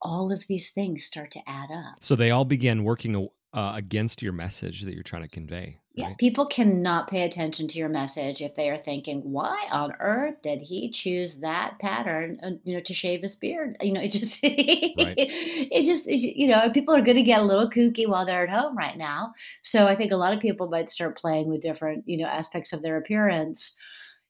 all 0.01 0.31
of 0.31 0.45
these 0.47 0.69
things 0.69 1.03
start 1.03 1.31
to 1.31 1.41
add 1.47 1.69
up 1.71 1.95
so 2.01 2.15
they 2.15 2.29
all 2.29 2.45
begin 2.45 2.83
working 2.83 3.29
uh, 3.53 3.73
against 3.75 4.21
your 4.21 4.33
message 4.33 4.83
that 4.83 4.93
you're 4.93 5.03
trying 5.03 5.23
to 5.23 5.29
convey. 5.29 5.77
Yeah, 5.99 6.13
people 6.17 6.45
cannot 6.45 7.09
pay 7.09 7.23
attention 7.23 7.67
to 7.67 7.77
your 7.77 7.89
message 7.89 8.41
if 8.41 8.55
they 8.55 8.69
are 8.69 8.77
thinking, 8.77 9.21
"Why 9.21 9.67
on 9.71 9.93
earth 9.99 10.41
did 10.41 10.61
he 10.61 10.91
choose 10.91 11.37
that 11.37 11.77
pattern? 11.79 12.39
Uh, 12.43 12.51
you 12.63 12.73
know, 12.73 12.79
to 12.81 12.93
shave 12.93 13.21
his 13.21 13.35
beard." 13.35 13.77
You 13.81 13.93
know, 13.93 14.01
it 14.01 14.09
just, 14.09 14.43
right. 14.43 14.95
it 14.97 15.85
just, 15.85 16.07
it, 16.07 16.37
you 16.37 16.47
know, 16.47 16.69
people 16.69 16.95
are 16.95 17.01
going 17.01 17.17
to 17.17 17.23
get 17.23 17.41
a 17.41 17.45
little 17.45 17.69
kooky 17.69 18.07
while 18.07 18.25
they're 18.25 18.47
at 18.47 18.49
home 18.49 18.77
right 18.77 18.97
now. 18.97 19.33
So 19.61 19.87
I 19.87 19.95
think 19.95 20.11
a 20.11 20.17
lot 20.17 20.33
of 20.33 20.39
people 20.39 20.69
might 20.69 20.89
start 20.89 21.17
playing 21.17 21.49
with 21.49 21.61
different, 21.61 22.03
you 22.07 22.17
know, 22.17 22.27
aspects 22.27 22.73
of 22.73 22.81
their 22.81 22.97
appearance. 22.97 23.75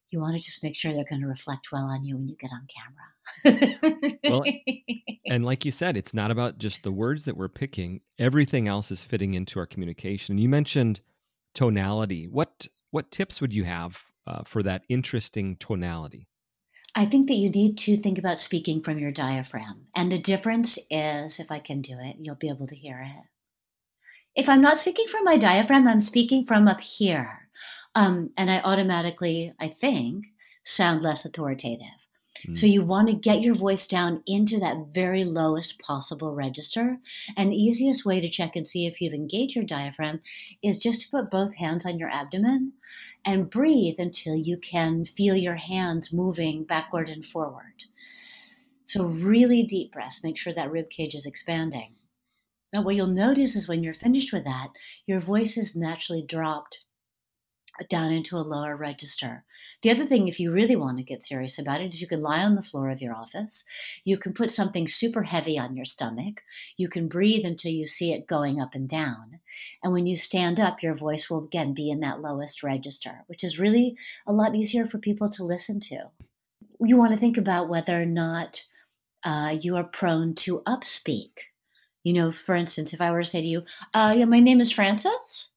You 0.09 0.19
want 0.19 0.35
to 0.35 0.41
just 0.41 0.63
make 0.63 0.75
sure 0.75 0.91
they're 0.91 1.03
going 1.03 1.21
to 1.21 1.27
reflect 1.27 1.71
well 1.71 1.85
on 1.85 2.03
you 2.03 2.17
when 2.17 2.27
you 2.27 2.35
get 2.35 2.51
on 2.51 2.67
camera 2.67 3.05
well, 4.23 4.43
and 5.27 5.45
like 5.45 5.65
you 5.65 5.71
said, 5.71 5.97
it's 5.97 6.13
not 6.13 6.31
about 6.31 6.57
just 6.57 6.83
the 6.83 6.91
words 6.91 7.25
that 7.25 7.37
we're 7.37 7.49
picking. 7.49 8.01
Everything 8.17 8.67
else 8.67 8.91
is 8.91 9.03
fitting 9.03 9.33
into 9.33 9.59
our 9.59 9.65
communication. 9.65 10.37
You 10.37 10.49
mentioned 10.49 11.01
tonality. 11.53 12.27
What 12.27 12.67
what 12.91 13.11
tips 13.11 13.41
would 13.41 13.53
you 13.53 13.65
have 13.65 14.03
uh, 14.25 14.43
for 14.45 14.63
that 14.63 14.83
interesting 14.89 15.55
tonality? 15.57 16.27
I 16.95 17.05
think 17.05 17.27
that 17.27 17.35
you 17.35 17.49
need 17.49 17.77
to 17.79 17.97
think 17.97 18.17
about 18.17 18.39
speaking 18.39 18.81
from 18.81 18.97
your 18.97 19.11
diaphragm. 19.11 19.87
And 19.95 20.11
the 20.11 20.19
difference 20.19 20.79
is, 20.89 21.39
if 21.39 21.51
I 21.51 21.59
can 21.59 21.81
do 21.81 21.97
it, 21.99 22.15
you'll 22.19 22.35
be 22.35 22.49
able 22.49 22.67
to 22.67 22.75
hear 22.75 22.99
it. 22.99 23.23
If 24.35 24.49
I'm 24.49 24.61
not 24.61 24.77
speaking 24.77 25.07
from 25.07 25.23
my 25.23 25.37
diaphragm, 25.37 25.87
I'm 25.87 25.99
speaking 25.99 26.45
from 26.45 26.67
up 26.67 26.81
here. 26.81 27.49
Um, 27.95 28.31
and 28.37 28.49
I 28.49 28.61
automatically, 28.61 29.53
I 29.59 29.67
think, 29.67 30.25
sound 30.63 31.03
less 31.03 31.25
authoritative. 31.25 32.07
So 32.53 32.65
mm. 32.65 32.71
you 32.71 32.83
want 32.83 33.09
to 33.09 33.15
get 33.15 33.41
your 33.41 33.55
voice 33.55 33.87
down 33.87 34.23
into 34.25 34.59
that 34.59 34.87
very 34.93 35.23
lowest 35.23 35.79
possible 35.81 36.33
register. 36.33 36.97
And 37.35 37.51
the 37.51 37.57
easiest 37.57 38.05
way 38.05 38.21
to 38.21 38.29
check 38.29 38.55
and 38.55 38.67
see 38.67 38.85
if 38.85 39.01
you've 39.01 39.13
engaged 39.13 39.55
your 39.55 39.65
diaphragm 39.65 40.21
is 40.63 40.79
just 40.79 41.01
to 41.01 41.09
put 41.09 41.31
both 41.31 41.55
hands 41.55 41.85
on 41.85 41.99
your 41.99 42.09
abdomen 42.09 42.73
and 43.25 43.49
breathe 43.49 43.95
until 43.99 44.35
you 44.35 44.57
can 44.57 45.05
feel 45.05 45.35
your 45.35 45.55
hands 45.55 46.13
moving 46.13 46.63
backward 46.63 47.09
and 47.09 47.25
forward. 47.25 47.85
So 48.85 49.05
really 49.05 49.63
deep 49.63 49.91
breaths. 49.91 50.23
Make 50.23 50.37
sure 50.37 50.53
that 50.53 50.71
rib 50.71 50.89
cage 50.89 51.15
is 51.15 51.25
expanding. 51.25 51.95
Now, 52.71 52.83
what 52.83 52.95
you'll 52.95 53.07
notice 53.07 53.55
is 53.55 53.67
when 53.67 53.83
you're 53.83 53.93
finished 53.93 54.31
with 54.31 54.43
that, 54.43 54.69
your 55.07 55.19
voice 55.19 55.57
is 55.57 55.75
naturally 55.75 56.23
dropped 56.23 56.85
down 57.87 58.11
into 58.11 58.35
a 58.35 58.39
lower 58.39 58.75
register. 58.75 59.45
The 59.81 59.91
other 59.91 60.05
thing, 60.05 60.27
if 60.27 60.39
you 60.39 60.51
really 60.51 60.75
want 60.75 60.97
to 60.97 61.03
get 61.03 61.23
serious 61.23 61.57
about 61.57 61.81
it, 61.81 61.93
is 61.93 62.01
you 62.01 62.07
can 62.07 62.21
lie 62.21 62.43
on 62.43 62.55
the 62.55 62.61
floor 62.61 62.89
of 62.89 63.01
your 63.01 63.13
office. 63.13 63.63
You 64.03 64.17
can 64.17 64.33
put 64.33 64.51
something 64.51 64.87
super 64.87 65.23
heavy 65.23 65.57
on 65.57 65.75
your 65.75 65.85
stomach. 65.85 66.41
You 66.75 66.89
can 66.89 67.07
breathe 67.07 67.45
until 67.45 67.71
you 67.71 67.87
see 67.87 68.11
it 68.11 68.27
going 68.27 68.59
up 68.59 68.75
and 68.75 68.89
down. 68.89 69.39
And 69.83 69.93
when 69.93 70.05
you 70.05 70.17
stand 70.17 70.59
up, 70.59 70.83
your 70.83 70.95
voice 70.95 71.29
will 71.29 71.45
again 71.45 71.73
be 71.73 71.89
in 71.89 72.01
that 72.01 72.21
lowest 72.21 72.63
register, 72.63 73.23
which 73.27 73.43
is 73.43 73.59
really 73.59 73.97
a 74.27 74.33
lot 74.33 74.55
easier 74.55 74.85
for 74.85 74.97
people 74.97 75.29
to 75.29 75.43
listen 75.43 75.79
to. 75.81 76.09
You 76.81 76.97
want 76.97 77.13
to 77.13 77.19
think 77.19 77.37
about 77.37 77.69
whether 77.69 78.01
or 78.01 78.05
not 78.05 78.65
uh, 79.23 79.55
you 79.59 79.75
are 79.75 79.83
prone 79.83 80.33
to 80.33 80.61
upspeak. 80.61 81.31
You 82.03 82.13
know, 82.13 82.31
for 82.31 82.55
instance, 82.55 82.93
if 82.93 83.01
I 83.01 83.11
were 83.11 83.23
to 83.23 83.29
say 83.29 83.41
to 83.41 83.47
you, 83.47 83.63
uh, 83.93 84.15
yeah, 84.17 84.25
my 84.25 84.39
name 84.39 84.61
is 84.61 84.71
Frances. 84.71 85.49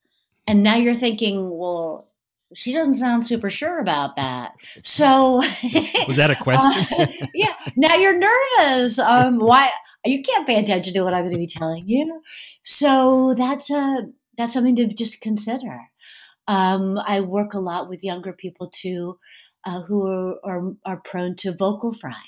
And 0.47 0.63
now 0.63 0.77
you're 0.77 0.97
thinking, 0.97 1.57
well, 1.57 2.09
she 2.55 2.73
doesn't 2.73 2.95
sound 2.95 3.27
super 3.27 3.51
sure 3.51 3.79
about 3.79 4.17
that. 4.17 4.55
So 4.83 5.37
was 6.07 6.17
that 6.17 6.31
a 6.31 6.37
question? 6.37 6.97
uh, 6.99 7.07
yeah. 7.35 7.55
Now 7.77 7.95
you're 7.97 8.19
nervous. 8.19 8.99
Um, 8.99 9.39
why 9.41 9.71
you 10.05 10.23
can't 10.23 10.47
pay 10.47 10.59
attention 10.59 10.95
to 10.95 11.03
what 11.03 11.15
I'm 11.15 11.23
going 11.23 11.33
to 11.33 11.39
be 11.39 11.47
telling 11.47 11.89
you. 11.89 12.23
So 12.63 13.35
that's 13.37 13.71
a 13.71 14.09
that's 14.37 14.53
something 14.53 14.77
to 14.77 14.87
just 14.89 15.21
consider. 15.21 15.81
Um, 16.49 16.99
I 17.07 17.21
work 17.21 17.55
a 17.55 17.61
lot 17.61 17.89
with 17.89 18.03
younger 18.03 18.33
people 18.33 18.69
too, 18.69 19.19
uh, 19.65 19.83
who 19.83 20.07
are, 20.07 20.39
are 20.45 20.73
are 20.85 21.03
prone 21.05 21.37
to 21.37 21.55
vocal 21.55 21.93
fry, 21.93 22.23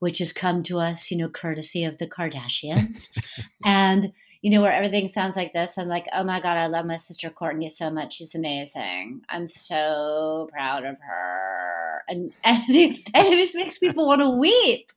which 0.00 0.18
has 0.18 0.32
come 0.32 0.62
to 0.64 0.80
us, 0.80 1.10
you 1.10 1.16
know, 1.16 1.28
courtesy 1.28 1.84
of 1.84 1.98
the 1.98 2.06
Kardashians, 2.06 3.08
and 3.64 4.12
you 4.44 4.50
know, 4.50 4.60
where 4.60 4.74
everything 4.74 5.08
sounds 5.08 5.36
like 5.36 5.54
this. 5.54 5.78
I'm 5.78 5.88
like, 5.88 6.06
oh 6.14 6.22
my 6.22 6.38
God, 6.38 6.58
I 6.58 6.66
love 6.66 6.84
my 6.84 6.98
sister 6.98 7.30
Kourtney 7.30 7.70
so 7.70 7.88
much. 7.88 8.16
She's 8.16 8.34
amazing. 8.34 9.22
I'm 9.30 9.46
so 9.46 10.50
proud 10.52 10.84
of 10.84 10.98
her. 11.00 12.02
And, 12.08 12.30
and, 12.44 12.62
it, 12.68 12.98
and 13.14 13.26
it 13.28 13.38
just 13.38 13.56
makes 13.56 13.78
people 13.78 14.06
want 14.06 14.20
to 14.20 14.28
weep. 14.28 14.92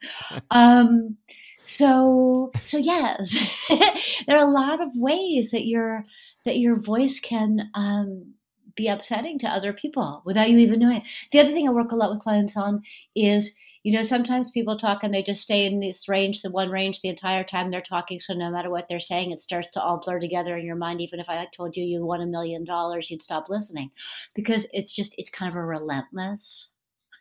Um, 0.51 1.15
so, 1.63 2.51
so 2.65 2.77
yes, 2.77 3.65
there 4.27 4.37
are 4.37 4.45
a 4.45 4.51
lot 4.51 4.81
of 4.81 4.89
ways 4.95 5.51
that 5.51 5.65
your, 5.65 6.03
that 6.43 6.57
your 6.57 6.75
voice 6.75 7.21
can, 7.21 7.69
um, 7.73 8.33
be 8.75 8.89
upsetting 8.89 9.39
to 9.39 9.47
other 9.47 9.71
people 9.71 10.21
without 10.25 10.49
you 10.49 10.57
even 10.57 10.81
knowing. 10.81 11.03
The 11.31 11.39
other 11.39 11.53
thing 11.53 11.69
I 11.69 11.71
work 11.71 11.93
a 11.93 11.95
lot 11.95 12.11
with 12.11 12.19
clients 12.19 12.57
on 12.57 12.83
is 13.15 13.57
you 13.87 13.93
know, 13.93 14.03
sometimes 14.03 14.51
people 14.51 14.75
talk 14.75 15.01
and 15.01 15.13
they 15.13 15.23
just 15.23 15.41
stay 15.41 15.65
in 15.65 15.79
this 15.79 16.09
range, 16.09 16.41
the 16.41 16.51
one 16.51 16.69
range, 16.69 16.99
the 16.99 17.07
entire 17.07 17.45
time 17.45 17.71
they're 17.71 17.79
talking. 17.79 18.19
So 18.19 18.33
no 18.33 18.51
matter 18.51 18.69
what 18.69 18.89
they're 18.89 18.99
saying, 18.99 19.31
it 19.31 19.39
starts 19.39 19.71
to 19.71 19.81
all 19.81 20.01
blur 20.03 20.19
together 20.19 20.57
in 20.57 20.65
your 20.65 20.75
mind. 20.75 20.99
Even 20.99 21.21
if 21.21 21.29
I 21.29 21.47
told 21.55 21.77
you 21.77 21.85
you 21.85 22.05
won 22.05 22.19
a 22.19 22.25
million 22.25 22.65
dollars, 22.65 23.09
you'd 23.09 23.21
stop 23.21 23.47
listening 23.47 23.91
because 24.35 24.67
it's 24.73 24.93
just, 24.93 25.15
it's 25.17 25.29
kind 25.29 25.49
of 25.49 25.55
a 25.55 25.63
relentless. 25.63 26.73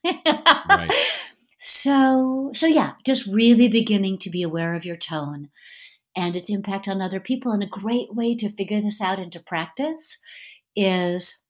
right. 0.04 0.90
So, 1.58 2.50
so 2.54 2.66
yeah, 2.66 2.92
just 3.04 3.26
really 3.26 3.68
beginning 3.68 4.18
to 4.18 4.30
be 4.30 4.42
aware 4.42 4.74
of 4.74 4.84
your 4.84 4.96
tone 4.96 5.48
and 6.14 6.36
its 6.36 6.50
impact 6.50 6.86
on 6.86 7.00
other 7.00 7.18
people. 7.18 7.50
And 7.50 7.62
a 7.62 7.66
great 7.66 8.14
way 8.14 8.36
to 8.36 8.50
figure 8.50 8.80
this 8.80 9.00
out 9.00 9.18
into 9.18 9.40
practice 9.40 10.20
is 10.76 11.42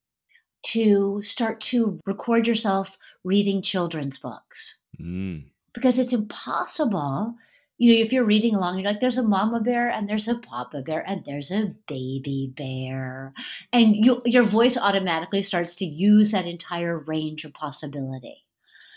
to 0.67 1.23
start 1.23 1.61
to 1.61 2.01
record 2.07 2.47
yourself 2.47 2.97
reading 3.25 3.63
children's 3.63 4.19
books. 4.19 4.81
Mm. 5.01 5.45
Because 5.73 5.99
it's 5.99 6.13
impossible. 6.13 7.35
You 7.79 7.93
know, 7.93 8.01
if 8.01 8.13
you're 8.13 8.25
reading 8.25 8.57
along, 8.57 8.79
you're 8.79 8.91
like, 8.91 9.01
there's 9.01 9.19
a 9.19 9.29
mama 9.29 9.61
bear 9.61 9.91
and 9.91 10.09
there's 10.09 10.29
a 10.29 10.39
papa 10.39 10.81
bear 10.81 11.05
and 11.07 11.23
there's 11.27 11.51
a 11.51 11.75
baby 11.87 12.53
bear. 12.57 13.35
And 13.73 13.95
you, 13.95 14.23
your 14.25 14.45
voice 14.45 14.79
automatically 14.79 15.43
starts 15.43 15.75
to 15.77 15.85
use 15.85 16.31
that 16.31 16.47
entire 16.47 16.99
range 16.99 17.45
of 17.45 17.53
possibility. 17.53 18.47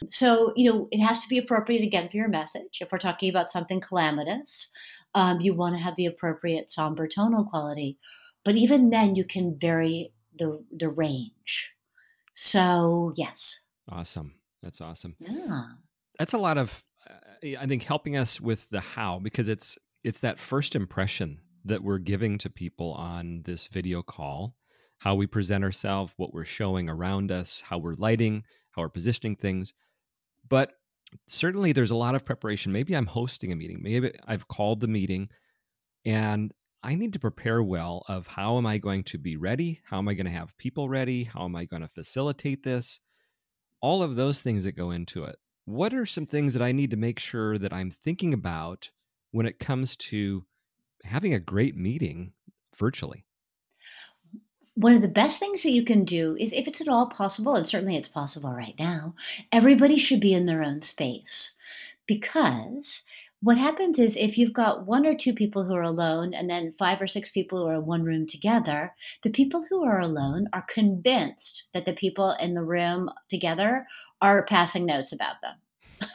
So, 0.09 0.53
you 0.55 0.71
know, 0.71 0.87
it 0.91 1.01
has 1.01 1.19
to 1.19 1.27
be 1.27 1.37
appropriate 1.37 1.83
again 1.83 2.07
for 2.07 2.15
your 2.15 2.29
message. 2.29 2.79
If 2.79 2.93
we're 2.93 2.99
talking 2.99 3.29
about 3.29 3.51
something 3.51 3.81
calamitous, 3.81 4.71
um, 5.13 5.41
you 5.41 5.53
want 5.53 5.75
to 5.75 5.83
have 5.83 5.97
the 5.97 6.05
appropriate 6.05 6.69
somber 6.69 7.05
tonal 7.05 7.43
quality. 7.43 7.97
But 8.45 8.55
even 8.55 8.91
then, 8.91 9.15
you 9.15 9.25
can 9.25 9.59
vary 9.59 10.13
the, 10.37 10.63
the 10.71 10.87
range. 10.87 11.71
So, 12.31 13.11
yes. 13.17 13.59
Awesome. 13.89 14.35
That's 14.63 14.79
awesome. 14.79 15.17
Yeah 15.19 15.63
that's 16.19 16.33
a 16.33 16.37
lot 16.37 16.57
of 16.57 16.83
uh, 17.09 17.57
i 17.59 17.65
think 17.65 17.83
helping 17.83 18.15
us 18.15 18.39
with 18.39 18.69
the 18.69 18.81
how 18.81 19.19
because 19.19 19.49
it's 19.49 19.77
it's 20.03 20.19
that 20.19 20.39
first 20.39 20.75
impression 20.75 21.39
that 21.65 21.83
we're 21.83 21.97
giving 21.97 22.37
to 22.37 22.49
people 22.49 22.93
on 22.93 23.41
this 23.45 23.67
video 23.67 24.03
call 24.03 24.55
how 24.99 25.15
we 25.15 25.25
present 25.25 25.63
ourselves 25.63 26.13
what 26.17 26.33
we're 26.33 26.45
showing 26.45 26.89
around 26.89 27.31
us 27.31 27.63
how 27.65 27.77
we're 27.77 27.93
lighting 27.97 28.43
how 28.71 28.83
we're 28.83 28.89
positioning 28.89 29.35
things. 29.35 29.73
But 30.47 30.73
certainly 31.27 31.71
there's 31.71 31.91
a 31.91 31.97
lot 31.97 32.15
of 32.15 32.25
preparation. 32.25 32.71
Maybe 32.71 32.95
i'm 32.95 33.05
hosting 33.05 33.51
a 33.51 33.55
meeting. 33.55 33.79
Maybe 33.81 34.11
i've 34.27 34.47
called 34.47 34.81
the 34.81 34.87
meeting 34.87 35.29
and 36.05 36.53
i 36.83 36.95
need 36.95 37.13
to 37.13 37.19
prepare 37.19 37.61
well 37.61 38.03
of 38.07 38.27
how 38.27 38.57
am 38.57 38.65
i 38.65 38.77
going 38.77 39.03
to 39.05 39.17
be 39.17 39.35
ready? 39.35 39.81
How 39.85 39.97
am 39.97 40.07
i 40.07 40.13
going 40.13 40.27
to 40.27 40.31
have 40.31 40.57
people 40.57 40.87
ready? 40.87 41.23
How 41.23 41.45
am 41.45 41.55
i 41.55 41.65
going 41.65 41.81
to 41.81 41.87
facilitate 41.87 42.63
this? 42.63 42.99
All 43.81 44.03
of 44.03 44.15
those 44.15 44.41
things 44.41 44.65
that 44.65 44.73
go 44.73 44.91
into 44.91 45.23
it 45.23 45.37
what 45.69 45.93
are 45.93 46.05
some 46.05 46.25
things 46.25 46.53
that 46.55 46.63
I 46.63 46.71
need 46.71 46.89
to 46.91 46.97
make 46.97 47.19
sure 47.19 47.59
that 47.59 47.71
I'm 47.71 47.91
thinking 47.91 48.33
about 48.33 48.89
when 49.31 49.45
it 49.45 49.59
comes 49.59 49.95
to 49.97 50.43
having 51.03 51.33
a 51.33 51.39
great 51.39 51.77
meeting 51.77 52.33
virtually? 52.75 53.23
One 54.73 54.95
of 54.95 55.03
the 55.03 55.07
best 55.07 55.39
things 55.39 55.61
that 55.61 55.71
you 55.71 55.85
can 55.85 56.05
do 56.05 56.35
is, 56.39 56.53
if 56.53 56.67
it's 56.67 56.81
at 56.81 56.87
all 56.87 57.07
possible, 57.07 57.53
and 57.55 57.67
certainly 57.67 57.95
it's 57.95 58.07
possible 58.07 58.51
right 58.51 58.73
now, 58.79 59.13
everybody 59.51 59.97
should 59.97 60.19
be 60.19 60.33
in 60.33 60.47
their 60.47 60.63
own 60.63 60.81
space 60.81 61.55
because 62.07 63.05
what 63.41 63.57
happens 63.57 63.99
is 63.99 64.17
if 64.17 64.37
you've 64.37 64.53
got 64.53 64.85
one 64.85 65.05
or 65.05 65.15
two 65.15 65.33
people 65.33 65.63
who 65.63 65.73
are 65.73 65.83
alone 65.83 66.33
and 66.33 66.49
then 66.49 66.73
five 66.77 67.01
or 67.01 67.07
six 67.07 67.31
people 67.31 67.59
who 67.59 67.67
are 67.67 67.75
in 67.75 67.85
one 67.85 68.03
room 68.03 68.27
together, 68.27 68.93
the 69.23 69.29
people 69.29 69.65
who 69.69 69.83
are 69.83 69.99
alone 69.99 70.47
are 70.51 70.65
convinced 70.67 71.69
that 71.73 71.85
the 71.85 71.93
people 71.93 72.31
in 72.39 72.53
the 72.53 72.63
room 72.63 73.09
together 73.29 73.85
are 74.21 74.45
passing 74.45 74.85
notes 74.85 75.13
about 75.13 75.35
them. 75.41 75.55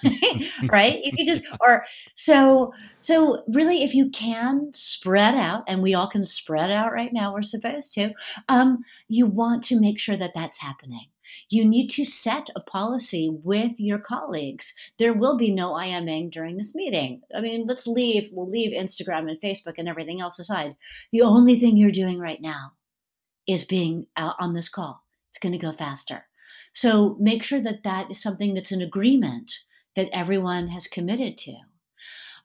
right 0.70 1.00
you 1.04 1.26
just 1.26 1.44
or 1.60 1.84
so 2.16 2.72
so 3.00 3.42
really 3.48 3.82
if 3.82 3.94
you 3.94 4.08
can 4.10 4.70
spread 4.72 5.34
out 5.34 5.62
and 5.68 5.82
we 5.82 5.92
all 5.92 6.08
can 6.08 6.24
spread 6.24 6.70
out 6.70 6.90
right 6.90 7.12
now 7.12 7.34
we're 7.34 7.42
supposed 7.42 7.92
to 7.92 8.10
um 8.48 8.78
you 9.08 9.26
want 9.26 9.62
to 9.62 9.78
make 9.78 9.98
sure 9.98 10.16
that 10.16 10.32
that's 10.34 10.58
happening 10.58 11.06
you 11.48 11.64
need 11.64 11.88
to 11.88 12.04
set 12.04 12.50
a 12.56 12.60
policy 12.60 13.30
with 13.42 13.72
your 13.78 13.98
colleagues. 13.98 14.74
There 14.98 15.12
will 15.12 15.36
be 15.36 15.52
no 15.52 15.72
IMing 15.72 16.30
during 16.30 16.56
this 16.56 16.74
meeting. 16.74 17.20
I 17.34 17.40
mean, 17.40 17.66
let's 17.66 17.86
leave, 17.86 18.30
we'll 18.32 18.48
leave 18.48 18.72
Instagram 18.72 19.30
and 19.30 19.40
Facebook 19.40 19.74
and 19.78 19.88
everything 19.88 20.20
else 20.20 20.38
aside. 20.38 20.76
The 21.12 21.22
only 21.22 21.58
thing 21.58 21.76
you're 21.76 21.90
doing 21.90 22.18
right 22.18 22.40
now 22.40 22.72
is 23.46 23.64
being 23.64 24.06
out 24.16 24.36
on 24.38 24.54
this 24.54 24.68
call. 24.68 25.02
It's 25.30 25.38
going 25.38 25.52
to 25.52 25.58
go 25.58 25.72
faster. 25.72 26.26
So 26.72 27.16
make 27.20 27.42
sure 27.42 27.60
that 27.60 27.84
that 27.84 28.10
is 28.10 28.20
something 28.20 28.54
that's 28.54 28.72
an 28.72 28.82
agreement 28.82 29.52
that 29.96 30.08
everyone 30.12 30.68
has 30.68 30.86
committed 30.86 31.36
to. 31.38 31.54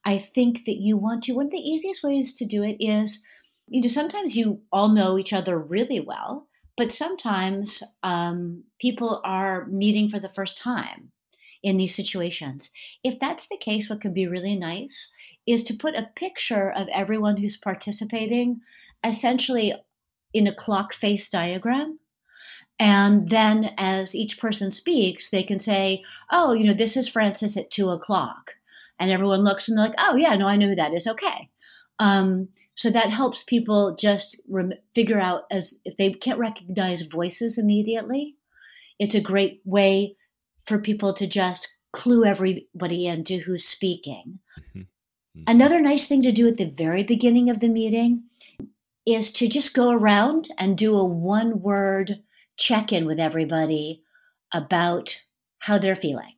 I 0.06 0.18
think 0.18 0.66
that 0.66 0.78
you 0.78 0.98
want 0.98 1.24
to, 1.24 1.34
one 1.34 1.48
of 1.48 1.52
the 1.52 1.58
easiest 1.58 2.04
ways 2.04 2.34
to 2.36 2.46
do 2.46 2.64
it 2.64 2.78
is, 2.80 3.26
you 3.68 3.82
know, 3.82 3.88
sometimes 3.88 4.38
you 4.38 4.62
all 4.72 4.90
know 4.90 5.18
each 5.18 5.34
other 5.34 5.58
really 5.58 6.00
well 6.00 6.48
but 6.80 6.94
sometimes 6.94 7.84
um, 8.04 8.64
people 8.80 9.22
are 9.26 9.66
meeting 9.66 10.10
for 10.10 10.18
the 10.18 10.30
first 10.30 10.58
time 10.58 11.12
in 11.62 11.76
these 11.76 11.94
situations. 11.94 12.72
If 13.04 13.20
that's 13.20 13.50
the 13.50 13.58
case, 13.58 13.90
what 13.90 14.00
could 14.00 14.14
be 14.14 14.28
really 14.28 14.56
nice 14.56 15.14
is 15.46 15.62
to 15.66 15.74
put 15.74 15.94
a 15.94 16.10
picture 16.16 16.72
of 16.72 16.88
everyone 16.94 17.36
who's 17.36 17.58
participating 17.58 18.62
essentially 19.06 19.74
in 20.34 20.48
a 20.48 20.56
clock 20.56 20.94
face 20.94 21.30
diagram. 21.30 22.00
And 22.80 23.28
then 23.28 23.74
as 23.78 24.16
each 24.16 24.40
person 24.40 24.72
speaks, 24.72 25.32
they 25.32 25.44
can 25.44 25.60
say, 25.60 26.02
oh, 26.32 26.54
you 26.54 26.64
know, 26.64 26.74
this 26.74 26.96
is 26.96 27.10
Frances 27.10 27.58
at 27.58 27.72
two 27.72 27.90
o'clock. 27.90 28.52
And 29.00 29.12
everyone 29.12 29.44
looks 29.44 29.68
and 29.68 29.78
they're 29.78 29.88
like, 29.88 29.96
oh, 30.00 30.16
yeah, 30.16 30.38
no, 30.38 30.48
I 30.48 30.56
know 30.56 30.70
who 30.70 30.76
that 30.76 30.94
is. 30.94 31.08
Okay. 31.08 31.50
Um, 32.00 32.48
so 32.80 32.90
that 32.90 33.10
helps 33.10 33.44
people 33.44 33.94
just 33.94 34.42
rem- 34.48 34.72
figure 34.96 35.20
out 35.20 35.42
as 35.52 35.82
if 35.84 35.98
they 35.98 36.14
can't 36.14 36.40
recognize 36.40 37.02
voices 37.02 37.58
immediately. 37.58 38.38
It's 39.00 39.16
a 39.16 39.20
great 39.20 39.60
way 39.66 40.16
for 40.66 40.80
people 40.80 41.14
to 41.16 41.28
just 41.28 41.78
clue 41.92 42.24
everybody 42.24 43.06
into 43.06 43.40
who's 43.40 43.66
speaking. 43.66 44.40
Mm-hmm. 44.58 44.80
Mm-hmm. 44.80 45.44
Another 45.48 45.82
nice 45.82 46.08
thing 46.08 46.22
to 46.22 46.32
do 46.32 46.48
at 46.48 46.56
the 46.56 46.70
very 46.70 47.04
beginning 47.04 47.50
of 47.50 47.60
the 47.60 47.68
meeting 47.68 48.24
is 49.06 49.34
to 49.34 49.50
just 49.50 49.76
go 49.76 49.92
around 49.92 50.48
and 50.58 50.78
do 50.78 50.96
a 50.96 51.04
one 51.04 51.62
word 51.62 52.24
check 52.56 52.94
in 52.94 53.06
with 53.06 53.20
everybody 53.20 54.04
about 54.54 55.22
how 55.58 55.78
they're 55.78 55.98
feeling. 55.98 56.36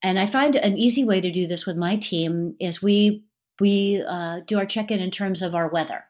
And 0.00 0.16
I 0.16 0.26
find 0.26 0.54
an 0.54 0.76
easy 0.76 1.04
way 1.04 1.20
to 1.20 1.32
do 1.32 1.48
this 1.48 1.66
with 1.66 1.76
my 1.76 1.96
team 1.96 2.54
is 2.60 2.80
we 2.80 3.24
we 3.60 4.02
uh, 4.08 4.40
do 4.46 4.58
our 4.58 4.66
check 4.66 4.90
in 4.90 5.00
in 5.00 5.10
terms 5.10 5.42
of 5.42 5.54
our 5.54 5.68
weather. 5.68 6.04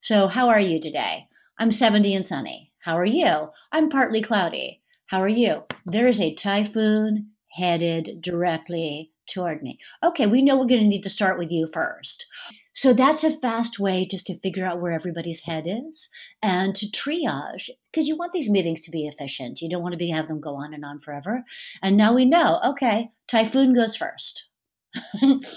So, 0.00 0.28
how 0.28 0.48
are 0.48 0.60
you 0.60 0.80
today? 0.80 1.28
I'm 1.58 1.70
70 1.70 2.14
and 2.14 2.26
sunny. 2.26 2.72
How 2.80 2.98
are 2.98 3.04
you? 3.04 3.50
I'm 3.70 3.88
partly 3.88 4.20
cloudy. 4.20 4.82
How 5.06 5.22
are 5.22 5.28
you? 5.28 5.62
There 5.86 6.08
is 6.08 6.20
a 6.20 6.34
typhoon 6.34 7.30
headed 7.52 8.20
directly 8.20 9.12
toward 9.32 9.62
me. 9.62 9.78
Okay, 10.02 10.26
we 10.26 10.42
know 10.42 10.56
we're 10.56 10.66
going 10.66 10.80
to 10.80 10.88
need 10.88 11.02
to 11.02 11.10
start 11.10 11.38
with 11.38 11.50
you 11.52 11.68
first. 11.72 12.26
So 12.74 12.94
that's 12.94 13.22
a 13.22 13.30
fast 13.30 13.78
way 13.78 14.06
just 14.06 14.26
to 14.26 14.38
figure 14.40 14.64
out 14.64 14.80
where 14.80 14.92
everybody's 14.92 15.44
head 15.44 15.66
is 15.66 16.08
and 16.42 16.74
to 16.76 16.86
triage 16.86 17.68
because 17.92 18.08
you 18.08 18.16
want 18.16 18.32
these 18.32 18.48
meetings 18.48 18.80
to 18.82 18.90
be 18.90 19.06
efficient. 19.06 19.60
You 19.60 19.68
don't 19.68 19.82
want 19.82 19.92
to 19.92 19.98
be 19.98 20.08
have 20.08 20.28
them 20.28 20.40
go 20.40 20.56
on 20.56 20.72
and 20.72 20.84
on 20.84 20.98
forever. 21.00 21.44
And 21.82 21.96
now 21.96 22.14
we 22.14 22.24
know, 22.24 22.60
okay, 22.64 23.10
typhoon 23.28 23.74
goes 23.74 23.94
first. 23.94 24.48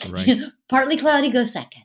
Right. 0.10 0.39
Partly 0.70 0.98
cloudy 0.98 1.30
goes 1.30 1.54
second. 1.54 1.84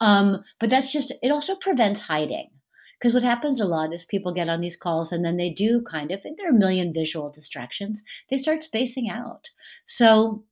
Um, 0.00 0.42
but 0.60 0.70
that's 0.70 0.92
just, 0.92 1.12
it 1.22 1.30
also 1.30 1.56
prevents 1.56 2.02
hiding. 2.02 2.50
Because 2.98 3.14
what 3.14 3.22
happens 3.22 3.60
a 3.60 3.64
lot 3.64 3.92
is 3.92 4.04
people 4.04 4.34
get 4.34 4.48
on 4.48 4.60
these 4.60 4.76
calls 4.76 5.12
and 5.12 5.24
then 5.24 5.36
they 5.36 5.50
do 5.50 5.82
kind 5.82 6.10
of, 6.10 6.20
and 6.24 6.36
there 6.36 6.48
are 6.48 6.54
a 6.54 6.58
million 6.58 6.92
visual 6.92 7.30
distractions, 7.30 8.02
they 8.28 8.36
start 8.36 8.62
spacing 8.62 9.08
out. 9.08 9.50
So 9.86 10.42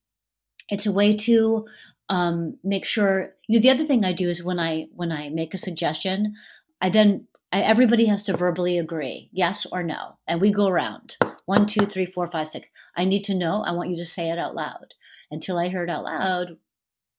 it's 0.69 0.87
a 0.87 0.93
way 0.93 1.17
to 1.17 1.67
um, 2.09 2.57
make 2.63 2.85
sure, 2.85 3.35
you 3.49 3.59
know, 3.59 3.63
the 3.63 3.71
other 3.71 3.85
thing 3.85 4.05
I 4.05 4.13
do 4.13 4.29
is 4.29 4.45
when 4.45 4.61
I, 4.61 4.87
when 4.95 5.11
I 5.11 5.29
make 5.31 5.55
a 5.55 5.59
suggestion, 5.59 6.35
I 6.81 6.89
then, 6.89 7.27
everybody 7.51 8.07
has 8.07 8.23
to 8.25 8.37
verbally 8.37 8.79
agree, 8.79 9.29
yes 9.33 9.67
or 9.73 9.83
no. 9.83 10.19
And 10.29 10.41
we 10.41 10.53
go 10.53 10.69
around 10.69 11.17
one, 11.47 11.67
two, 11.67 11.87
three, 11.87 12.07
four, 12.07 12.29
five, 12.31 12.49
six. 12.49 12.69
I 12.97 13.07
need 13.07 13.25
to 13.25 13.35
know. 13.35 13.63
I 13.63 13.73
want 13.73 13.91
you 13.91 13.97
to 13.97 14.05
say 14.05 14.31
it 14.31 14.39
out 14.39 14.55
loud 14.55 14.95
until 15.31 15.59
I 15.59 15.69
heard 15.69 15.91
out 15.91 16.05
loud, 16.05 16.57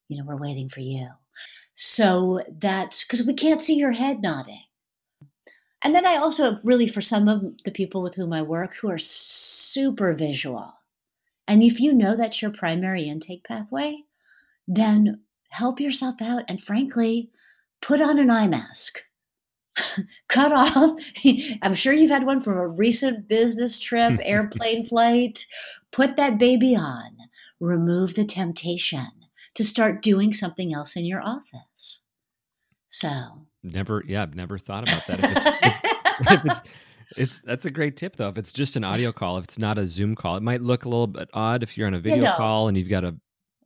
you 0.09 0.17
know, 0.17 0.25
we're 0.25 0.37
waiting 0.37 0.69
for 0.69 0.79
you. 0.79 1.09
So 1.75 2.41
that's 2.59 3.03
because 3.03 3.27
we 3.27 3.33
can't 3.33 3.61
see 3.61 3.75
your 3.75 3.91
head 3.91 4.21
nodding. 4.21 4.63
And 5.83 5.93
then 5.93 6.07
I 6.07 6.15
also 6.15 6.59
really, 6.63 6.87
for 6.87 7.01
some 7.01 7.27
of 7.27 7.43
the 7.63 7.71
people 7.71 8.01
with 8.01 8.15
whom 8.15 8.33
I 8.33 8.41
work 8.41 8.75
who 8.75 8.89
are 8.89 8.97
super 8.97 10.13
visual, 10.13 10.73
and 11.47 11.61
if 11.61 11.79
you 11.79 11.93
know 11.93 12.15
that's 12.15 12.41
your 12.41 12.51
primary 12.51 13.03
intake 13.03 13.43
pathway, 13.43 14.03
then 14.67 15.21
help 15.49 15.79
yourself 15.79 16.21
out 16.21 16.43
and 16.47 16.61
frankly, 16.61 17.29
put 17.81 18.01
on 18.01 18.17
an 18.17 18.31
eye 18.31 18.47
mask. 18.47 19.03
Cut 20.27 20.51
off. 20.51 20.99
I'm 21.61 21.75
sure 21.75 21.93
you've 21.93 22.11
had 22.11 22.25
one 22.25 22.41
from 22.41 22.57
a 22.57 22.67
recent 22.67 23.27
business 23.27 23.79
trip, 23.79 24.19
airplane 24.23 24.85
flight. 24.87 25.45
Put 25.91 26.17
that 26.17 26.39
baby 26.39 26.75
on 26.75 27.17
remove 27.59 28.15
the 28.15 28.25
temptation 28.25 29.09
to 29.55 29.63
start 29.63 30.01
doing 30.01 30.33
something 30.33 30.73
else 30.73 30.95
in 30.95 31.05
your 31.05 31.21
office. 31.21 32.03
So 32.87 33.47
never, 33.63 34.03
yeah, 34.07 34.23
I've 34.23 34.35
never 34.35 34.57
thought 34.57 34.87
about 34.87 35.05
that. 35.07 35.19
If 35.19 35.37
it's, 35.37 35.45
if, 35.45 36.31
if 36.31 36.45
it's, 36.45 36.61
it's 37.17 37.39
that's 37.39 37.65
a 37.65 37.71
great 37.71 37.95
tip 37.95 38.15
though. 38.15 38.29
If 38.29 38.37
it's 38.37 38.51
just 38.51 38.75
an 38.75 38.83
audio 38.83 39.11
call, 39.11 39.37
if 39.37 39.45
it's 39.45 39.59
not 39.59 39.77
a 39.77 39.87
Zoom 39.87 40.15
call, 40.15 40.37
it 40.37 40.43
might 40.43 40.61
look 40.61 40.85
a 40.85 40.89
little 40.89 41.07
bit 41.07 41.29
odd 41.33 41.63
if 41.63 41.77
you're 41.77 41.87
on 41.87 41.93
a 41.93 41.99
video 41.99 42.17
you 42.17 42.23
know. 42.23 42.35
call 42.35 42.67
and 42.67 42.77
you've 42.77 42.89
got 42.89 43.03
a 43.03 43.15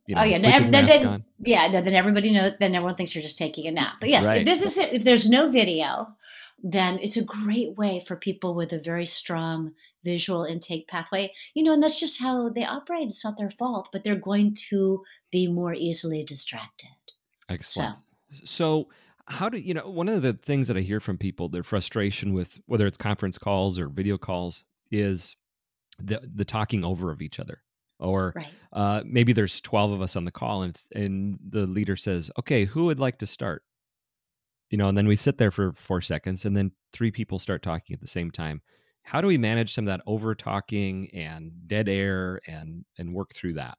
you 0.06 0.16
oh, 0.16 0.18
know, 0.18 0.24
oh 0.24 0.24
yeah, 0.24 0.38
then, 0.38 0.70
then 0.72 1.24
yeah, 1.38 1.80
then 1.80 1.94
everybody 1.94 2.32
knows. 2.32 2.54
Then 2.58 2.74
everyone 2.74 2.96
thinks 2.96 3.14
you're 3.14 3.22
just 3.22 3.38
taking 3.38 3.68
a 3.68 3.70
nap. 3.70 3.94
But 4.00 4.08
yes, 4.08 4.26
right. 4.26 4.40
if 4.40 4.44
this 4.46 4.62
is 4.62 4.78
if 4.78 5.04
there's 5.04 5.30
no 5.30 5.48
video, 5.48 6.08
then 6.62 6.98
it's 7.00 7.16
a 7.16 7.24
great 7.24 7.76
way 7.76 8.02
for 8.06 8.16
people 8.16 8.54
with 8.54 8.72
a 8.72 8.78
very 8.78 9.06
strong 9.06 9.72
visual 10.04 10.44
intake 10.44 10.88
pathway. 10.88 11.32
You 11.54 11.64
know, 11.64 11.72
and 11.72 11.82
that's 11.82 12.00
just 12.00 12.20
how 12.20 12.48
they 12.48 12.64
operate. 12.64 13.08
It's 13.08 13.24
not 13.24 13.36
their 13.38 13.50
fault, 13.50 13.88
but 13.92 14.04
they're 14.04 14.16
going 14.16 14.54
to 14.70 15.02
be 15.30 15.48
more 15.48 15.74
easily 15.74 16.24
distracted. 16.24 16.88
Excellent. 17.48 17.96
So, 17.96 18.44
so 18.44 18.88
how 19.26 19.48
do 19.48 19.58
you 19.58 19.74
know 19.74 19.88
one 19.88 20.08
of 20.08 20.22
the 20.22 20.34
things 20.34 20.68
that 20.68 20.76
I 20.76 20.80
hear 20.80 21.00
from 21.00 21.18
people, 21.18 21.48
their 21.48 21.62
frustration 21.62 22.32
with 22.32 22.60
whether 22.66 22.86
it's 22.86 22.96
conference 22.96 23.38
calls 23.38 23.78
or 23.78 23.88
video 23.88 24.18
calls 24.18 24.64
is 24.90 25.36
the 25.98 26.20
the 26.34 26.44
talking 26.44 26.84
over 26.84 27.10
of 27.10 27.22
each 27.22 27.38
other 27.38 27.62
or 27.98 28.32
right. 28.34 28.48
uh, 28.72 29.02
maybe 29.06 29.32
there's 29.32 29.60
12 29.60 29.92
of 29.92 30.02
us 30.02 30.16
on 30.16 30.24
the 30.24 30.30
call 30.30 30.62
and 30.62 30.70
it's 30.70 30.88
and 30.94 31.38
the 31.46 31.66
leader 31.66 31.96
says 31.96 32.30
okay 32.38 32.64
who 32.64 32.86
would 32.86 32.98
like 32.98 33.18
to 33.18 33.26
start 33.26 33.62
you 34.72 34.78
know 34.78 34.88
and 34.88 34.96
then 34.96 35.06
we 35.06 35.14
sit 35.14 35.38
there 35.38 35.52
for 35.52 35.72
four 35.72 36.00
seconds 36.00 36.44
and 36.44 36.56
then 36.56 36.72
three 36.92 37.12
people 37.12 37.38
start 37.38 37.62
talking 37.62 37.94
at 37.94 38.00
the 38.00 38.06
same 38.06 38.30
time. 38.30 38.60
How 39.04 39.20
do 39.20 39.26
we 39.26 39.38
manage 39.38 39.74
some 39.74 39.86
of 39.86 39.92
that 39.92 40.02
over 40.06 40.34
talking 40.34 41.10
and 41.12 41.52
dead 41.68 41.88
air 41.88 42.40
and 42.48 42.84
and 42.98 43.12
work 43.12 43.34
through 43.34 43.52
that? 43.54 43.78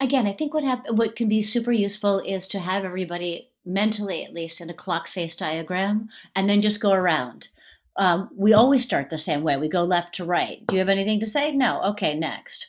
Again 0.00 0.26
i 0.26 0.32
think 0.32 0.52
what 0.52 0.64
hap- 0.64 0.90
what 0.90 1.14
can 1.14 1.28
be 1.28 1.40
super 1.40 1.72
useful 1.72 2.18
is 2.18 2.48
to 2.48 2.58
have 2.58 2.84
everybody 2.84 3.52
mentally 3.64 4.24
at 4.24 4.34
least 4.34 4.60
in 4.60 4.68
a 4.68 4.74
clock 4.74 5.06
face 5.06 5.36
diagram 5.36 6.08
and 6.34 6.50
then 6.50 6.60
just 6.60 6.82
go 6.82 6.92
around. 6.92 7.48
Um, 7.96 8.28
we 8.34 8.52
always 8.52 8.82
start 8.82 9.10
the 9.10 9.18
same 9.18 9.42
way. 9.42 9.56
We 9.56 9.68
go 9.68 9.84
left 9.84 10.14
to 10.16 10.24
right. 10.24 10.66
Do 10.66 10.74
you 10.74 10.80
have 10.80 10.88
anything 10.88 11.20
to 11.20 11.26
say? 11.26 11.52
No. 11.52 11.80
Okay 11.82 12.18
next. 12.18 12.68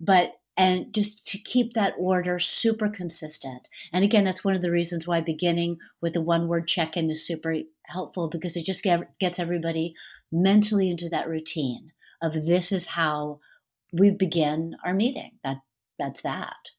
But 0.00 0.39
and 0.60 0.92
just 0.92 1.26
to 1.26 1.38
keep 1.38 1.72
that 1.72 1.94
order 1.98 2.38
super 2.38 2.90
consistent. 2.90 3.66
And 3.94 4.04
again, 4.04 4.24
that's 4.24 4.44
one 4.44 4.54
of 4.54 4.60
the 4.60 4.70
reasons 4.70 5.08
why 5.08 5.22
beginning 5.22 5.78
with 6.02 6.14
a 6.16 6.20
one 6.20 6.48
word 6.48 6.68
check 6.68 6.98
in 6.98 7.10
is 7.10 7.26
super 7.26 7.56
helpful 7.86 8.28
because 8.28 8.58
it 8.58 8.66
just 8.66 8.84
get, 8.84 9.18
gets 9.18 9.38
everybody 9.38 9.94
mentally 10.30 10.90
into 10.90 11.08
that 11.08 11.28
routine 11.28 11.92
of 12.22 12.44
this 12.44 12.72
is 12.72 12.84
how 12.84 13.40
we 13.94 14.10
begin 14.10 14.76
our 14.84 14.92
meeting. 14.92 15.30
That 15.42 15.62
that's 15.98 16.20
that. 16.22 16.72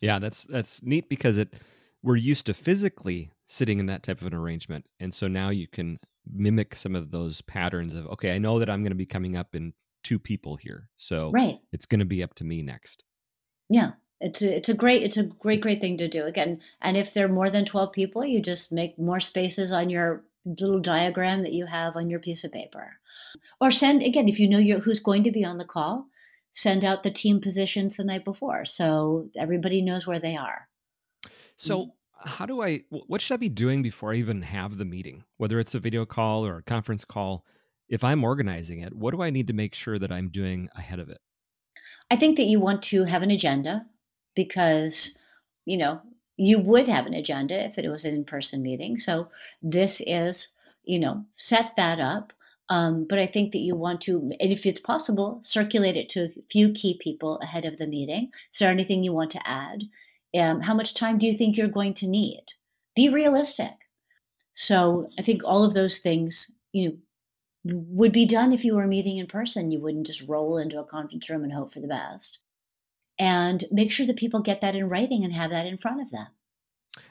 Yeah, 0.00 0.18
that's 0.18 0.42
that's 0.42 0.82
neat 0.82 1.08
because 1.08 1.38
it 1.38 1.54
we're 2.02 2.16
used 2.16 2.46
to 2.46 2.54
physically 2.54 3.30
sitting 3.46 3.78
in 3.78 3.86
that 3.86 4.02
type 4.02 4.20
of 4.20 4.26
an 4.26 4.34
arrangement. 4.34 4.84
And 4.98 5.14
so 5.14 5.28
now 5.28 5.50
you 5.50 5.68
can 5.68 5.98
mimic 6.28 6.74
some 6.74 6.96
of 6.96 7.12
those 7.12 7.40
patterns 7.42 7.94
of 7.94 8.08
okay, 8.08 8.34
I 8.34 8.38
know 8.38 8.58
that 8.58 8.68
I'm 8.68 8.82
going 8.82 8.90
to 8.90 8.96
be 8.96 9.06
coming 9.06 9.36
up 9.36 9.54
in 9.54 9.74
two 10.02 10.18
people 10.18 10.56
here. 10.56 10.90
So 10.96 11.30
right. 11.30 11.58
it's 11.72 11.86
going 11.86 12.00
to 12.00 12.04
be 12.04 12.20
up 12.24 12.34
to 12.34 12.44
me 12.44 12.62
next. 12.62 13.04
Yeah. 13.68 13.92
It's 14.20 14.42
a, 14.42 14.56
it's 14.56 14.68
a 14.68 14.74
great 14.74 15.02
it's 15.02 15.16
a 15.16 15.22
great 15.22 15.60
great 15.60 15.80
thing 15.80 15.96
to 15.98 16.08
do 16.08 16.24
again. 16.24 16.60
And 16.80 16.96
if 16.96 17.14
there 17.14 17.26
are 17.26 17.32
more 17.32 17.50
than 17.50 17.64
twelve 17.64 17.92
people, 17.92 18.24
you 18.24 18.42
just 18.42 18.72
make 18.72 18.98
more 18.98 19.20
spaces 19.20 19.70
on 19.70 19.90
your 19.90 20.24
little 20.44 20.80
diagram 20.80 21.42
that 21.42 21.52
you 21.52 21.66
have 21.66 21.94
on 21.94 22.10
your 22.10 22.18
piece 22.18 22.42
of 22.42 22.52
paper, 22.52 22.98
or 23.60 23.70
send 23.70 24.02
again 24.02 24.28
if 24.28 24.40
you 24.40 24.48
know 24.48 24.58
you're, 24.58 24.80
who's 24.80 25.00
going 25.00 25.22
to 25.22 25.30
be 25.30 25.44
on 25.44 25.58
the 25.58 25.64
call. 25.64 26.06
Send 26.52 26.84
out 26.84 27.04
the 27.04 27.10
team 27.10 27.40
positions 27.40 27.96
the 27.96 28.02
night 28.04 28.24
before 28.24 28.64
so 28.64 29.28
everybody 29.38 29.82
knows 29.82 30.06
where 30.06 30.18
they 30.18 30.34
are. 30.34 30.66
So, 31.54 31.86
mm. 31.86 31.90
how 32.24 32.46
do 32.46 32.62
I, 32.62 32.80
what 32.88 33.20
should 33.20 33.34
I 33.34 33.36
be 33.36 33.48
doing 33.48 33.82
before 33.82 34.12
I 34.12 34.16
even 34.16 34.42
have 34.42 34.78
the 34.78 34.84
meeting, 34.84 35.24
whether 35.36 35.60
it's 35.60 35.74
a 35.74 35.78
video 35.78 36.06
call 36.06 36.44
or 36.44 36.56
a 36.56 36.62
conference 36.62 37.04
call? 37.04 37.44
If 37.88 38.02
I'm 38.02 38.24
organizing 38.24 38.80
it, 38.80 38.94
what 38.94 39.12
do 39.12 39.22
I 39.22 39.30
need 39.30 39.46
to 39.46 39.52
make 39.52 39.74
sure 39.74 39.98
that 39.98 40.10
I'm 40.10 40.28
doing 40.28 40.68
ahead 40.74 40.98
of 40.98 41.08
it? 41.08 41.18
I 42.10 42.16
think 42.16 42.36
that 42.36 42.44
you 42.44 42.60
want 42.60 42.82
to 42.84 43.04
have 43.04 43.22
an 43.22 43.30
agenda 43.30 43.86
because, 44.34 45.18
you 45.66 45.76
know, 45.76 46.00
you 46.36 46.58
would 46.58 46.88
have 46.88 47.06
an 47.06 47.14
agenda 47.14 47.64
if 47.64 47.78
it 47.78 47.88
was 47.88 48.04
an 48.04 48.14
in 48.14 48.24
person 48.24 48.62
meeting. 48.62 48.98
So 48.98 49.28
this 49.60 50.00
is, 50.06 50.54
you 50.84 50.98
know, 50.98 51.24
set 51.36 51.74
that 51.76 52.00
up. 52.00 52.32
Um, 52.70 53.06
but 53.08 53.18
I 53.18 53.26
think 53.26 53.52
that 53.52 53.58
you 53.58 53.74
want 53.74 54.00
to, 54.02 54.18
and 54.18 54.52
if 54.52 54.66
it's 54.66 54.80
possible, 54.80 55.40
circulate 55.42 55.96
it 55.96 56.08
to 56.10 56.24
a 56.24 56.28
few 56.50 56.70
key 56.72 56.98
people 57.00 57.38
ahead 57.38 57.64
of 57.64 57.78
the 57.78 57.86
meeting. 57.86 58.30
Is 58.52 58.58
there 58.58 58.70
anything 58.70 59.02
you 59.02 59.12
want 59.12 59.30
to 59.32 59.48
add? 59.48 59.84
Um, 60.38 60.60
how 60.60 60.74
much 60.74 60.94
time 60.94 61.18
do 61.18 61.26
you 61.26 61.36
think 61.36 61.56
you're 61.56 61.68
going 61.68 61.94
to 61.94 62.06
need? 62.06 62.44
Be 62.94 63.08
realistic. 63.08 63.72
So 64.54 65.08
I 65.18 65.22
think 65.22 65.42
all 65.44 65.64
of 65.64 65.74
those 65.74 65.98
things, 65.98 66.50
you 66.72 66.88
know, 66.88 66.96
would 67.64 68.12
be 68.12 68.26
done 68.26 68.52
if 68.52 68.64
you 68.64 68.74
were 68.74 68.86
meeting 68.86 69.18
in 69.18 69.26
person. 69.26 69.72
You 69.72 69.80
wouldn't 69.80 70.06
just 70.06 70.26
roll 70.28 70.58
into 70.58 70.78
a 70.78 70.84
conference 70.84 71.28
room 71.28 71.44
and 71.44 71.52
hope 71.52 71.72
for 71.72 71.80
the 71.80 71.88
best. 71.88 72.40
And 73.18 73.64
make 73.70 73.90
sure 73.90 74.06
that 74.06 74.16
people 74.16 74.40
get 74.40 74.60
that 74.60 74.76
in 74.76 74.88
writing 74.88 75.24
and 75.24 75.32
have 75.32 75.50
that 75.50 75.66
in 75.66 75.78
front 75.78 76.00
of 76.00 76.10
them. 76.10 76.28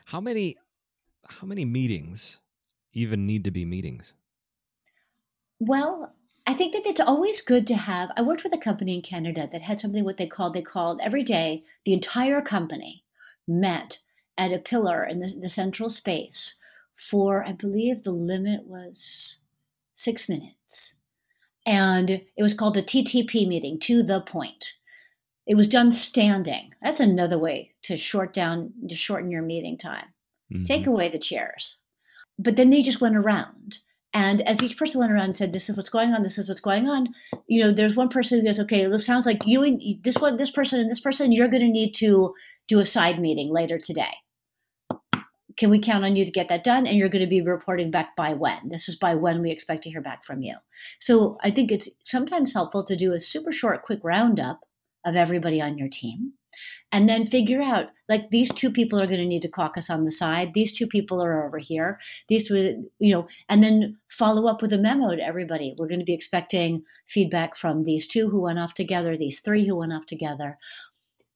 How 0.06 0.22
many 0.22 0.58
how 1.28 1.46
many 1.46 1.66
meetings 1.66 2.40
even 2.94 3.28
need 3.28 3.44
to 3.44 3.52
be 3.52 3.66
meetings? 3.66 4.14
Well, 5.60 6.14
I 6.46 6.54
think 6.54 6.74
that 6.74 6.86
it's 6.86 7.02
always 7.02 7.42
good 7.42 7.68
to 7.68 7.76
have. 7.76 8.10
I 8.16 8.22
worked 8.22 8.46
with 8.46 8.54
a 8.54 8.58
company 8.58 8.96
in 8.96 9.02
Canada 9.02 9.50
that 9.52 9.62
had 9.62 9.80
something 9.80 10.06
what 10.06 10.18
they 10.18 10.28
called 10.28 10.54
they 10.54 10.62
called 10.62 11.02
every 11.02 11.24
day 11.24 11.66
the 11.84 11.94
entire 11.94 12.42
company 12.42 13.04
met 13.48 14.00
at 14.38 14.54
a 14.54 14.60
pillar 14.60 15.04
in 15.04 15.20
the, 15.20 15.28
the 15.42 15.50
central 15.50 15.90
space 15.90 16.58
for 16.96 17.44
I 17.46 17.52
believe 17.52 18.04
the 18.04 18.12
limit 18.12 18.66
was 18.66 19.40
six 19.98 20.30
minutes. 20.30 20.96
And 21.66 22.10
it 22.10 22.42
was 22.42 22.54
called 22.54 22.78
a 22.78 22.82
TTP 22.82 23.46
meeting, 23.48 23.78
to 23.82 24.04
the 24.04 24.22
point. 24.22 24.74
It 25.46 25.56
was 25.56 25.68
done 25.68 25.92
standing. 25.92 26.72
That's 26.82 27.02
another 27.02 27.38
way 27.38 27.74
to 27.84 27.98
short 27.98 28.32
down, 28.32 28.72
to 28.88 28.96
shorten 28.96 29.32
your 29.32 29.42
meeting 29.42 29.78
time. 29.78 30.06
Mm-hmm. 30.54 30.64
Take 30.64 30.88
away 30.88 31.10
the 31.10 31.18
chairs. 31.18 31.80
But 32.40 32.56
then 32.56 32.70
they 32.70 32.82
just 32.82 33.02
went 33.02 33.18
around. 33.18 33.80
And 34.14 34.42
as 34.42 34.64
each 34.64 34.78
person 34.78 35.00
went 35.00 35.12
around 35.12 35.26
and 35.26 35.38
said, 35.38 35.52
"This 35.52 35.70
is 35.70 35.76
what's 35.76 35.90
going 35.90 36.14
on. 36.14 36.24
This 36.24 36.38
is 36.38 36.48
what's 36.48 36.62
going 36.62 36.88
on," 36.88 37.10
you 37.48 37.62
know, 37.62 37.72
there's 37.72 37.96
one 37.96 38.10
person 38.10 38.40
who 38.40 38.46
goes, 38.46 38.60
"Okay, 38.60 38.82
it 38.84 39.00
sounds 39.00 39.26
like 39.26 39.46
you 39.46 39.64
and 39.64 39.82
this 40.04 40.18
one, 40.18 40.38
this 40.38 40.52
person, 40.52 40.80
and 40.80 40.90
this 40.90 41.02
person, 41.02 41.32
you're 41.32 41.50
going 41.50 41.62
to 41.62 41.68
need 41.68 41.92
to 41.96 42.34
do 42.68 42.80
a 42.80 42.86
side 42.86 43.20
meeting 43.20 43.52
later 43.52 43.78
today." 43.78 44.14
Can 45.58 45.70
we 45.70 45.80
count 45.80 46.06
on 46.06 46.16
you 46.16 46.24
to 46.24 46.32
get 46.32 46.50
that 46.50 46.64
done? 46.64 46.88
And 46.88 46.98
you're 46.98 47.10
going 47.10 47.24
to 47.24 47.28
be 47.28 47.42
reporting 47.42 47.92
back 47.92 48.16
by 48.16 48.34
when? 48.34 48.70
This 48.70 48.88
is 48.88 48.96
by 48.96 49.16
when 49.16 49.42
we 49.42 49.52
expect 49.52 49.84
to 49.84 49.90
hear 49.90 50.02
back 50.02 50.24
from 50.24 50.42
you. 50.42 50.56
So 51.00 51.38
I 51.44 51.52
think 51.52 51.72
it's 51.72 51.90
sometimes 52.06 52.54
helpful 52.54 52.84
to 52.86 52.96
do 52.96 53.14
a 53.14 53.20
super 53.20 53.52
short, 53.52 53.84
quick 53.84 54.00
roundup 54.04 54.62
of 55.06 55.16
everybody 55.16 55.62
on 55.62 55.78
your 55.78 55.90
team 55.90 56.34
and 56.92 57.10
then 57.10 57.26
figure 57.26 57.62
out 57.62 57.88
like 58.10 58.30
these 58.30 58.54
two 58.54 58.72
people 58.72 59.00
are 59.00 59.08
going 59.08 59.20
to 59.20 59.26
need 59.26 59.42
to 59.42 59.50
caucus 59.50 59.90
on 59.90 60.06
the 60.06 60.12
side 60.12 60.54
these 60.54 60.72
two 60.72 60.88
people 60.88 61.24
are 61.24 61.46
over 61.46 61.58
here 61.58 62.00
these 62.30 62.50
you 62.50 62.90
know 63.00 63.28
and 63.50 63.64
then 63.64 63.98
follow 64.10 64.48
up 64.48 64.62
with 64.62 64.74
a 64.74 64.78
memo 64.78 65.16
to 65.16 65.22
everybody 65.22 65.76
we're 65.78 65.88
going 65.88 66.00
to 66.00 66.06
be 66.06 66.14
expecting 66.14 66.84
feedback 67.08 67.56
from 67.56 67.84
these 67.84 68.08
two 68.08 68.30
who 68.30 68.42
went 68.42 68.60
off 68.60 68.74
together 68.74 69.18
these 69.18 69.40
three 69.40 69.66
who 69.66 69.76
went 69.76 69.94
off 69.94 70.06
together 70.06 70.58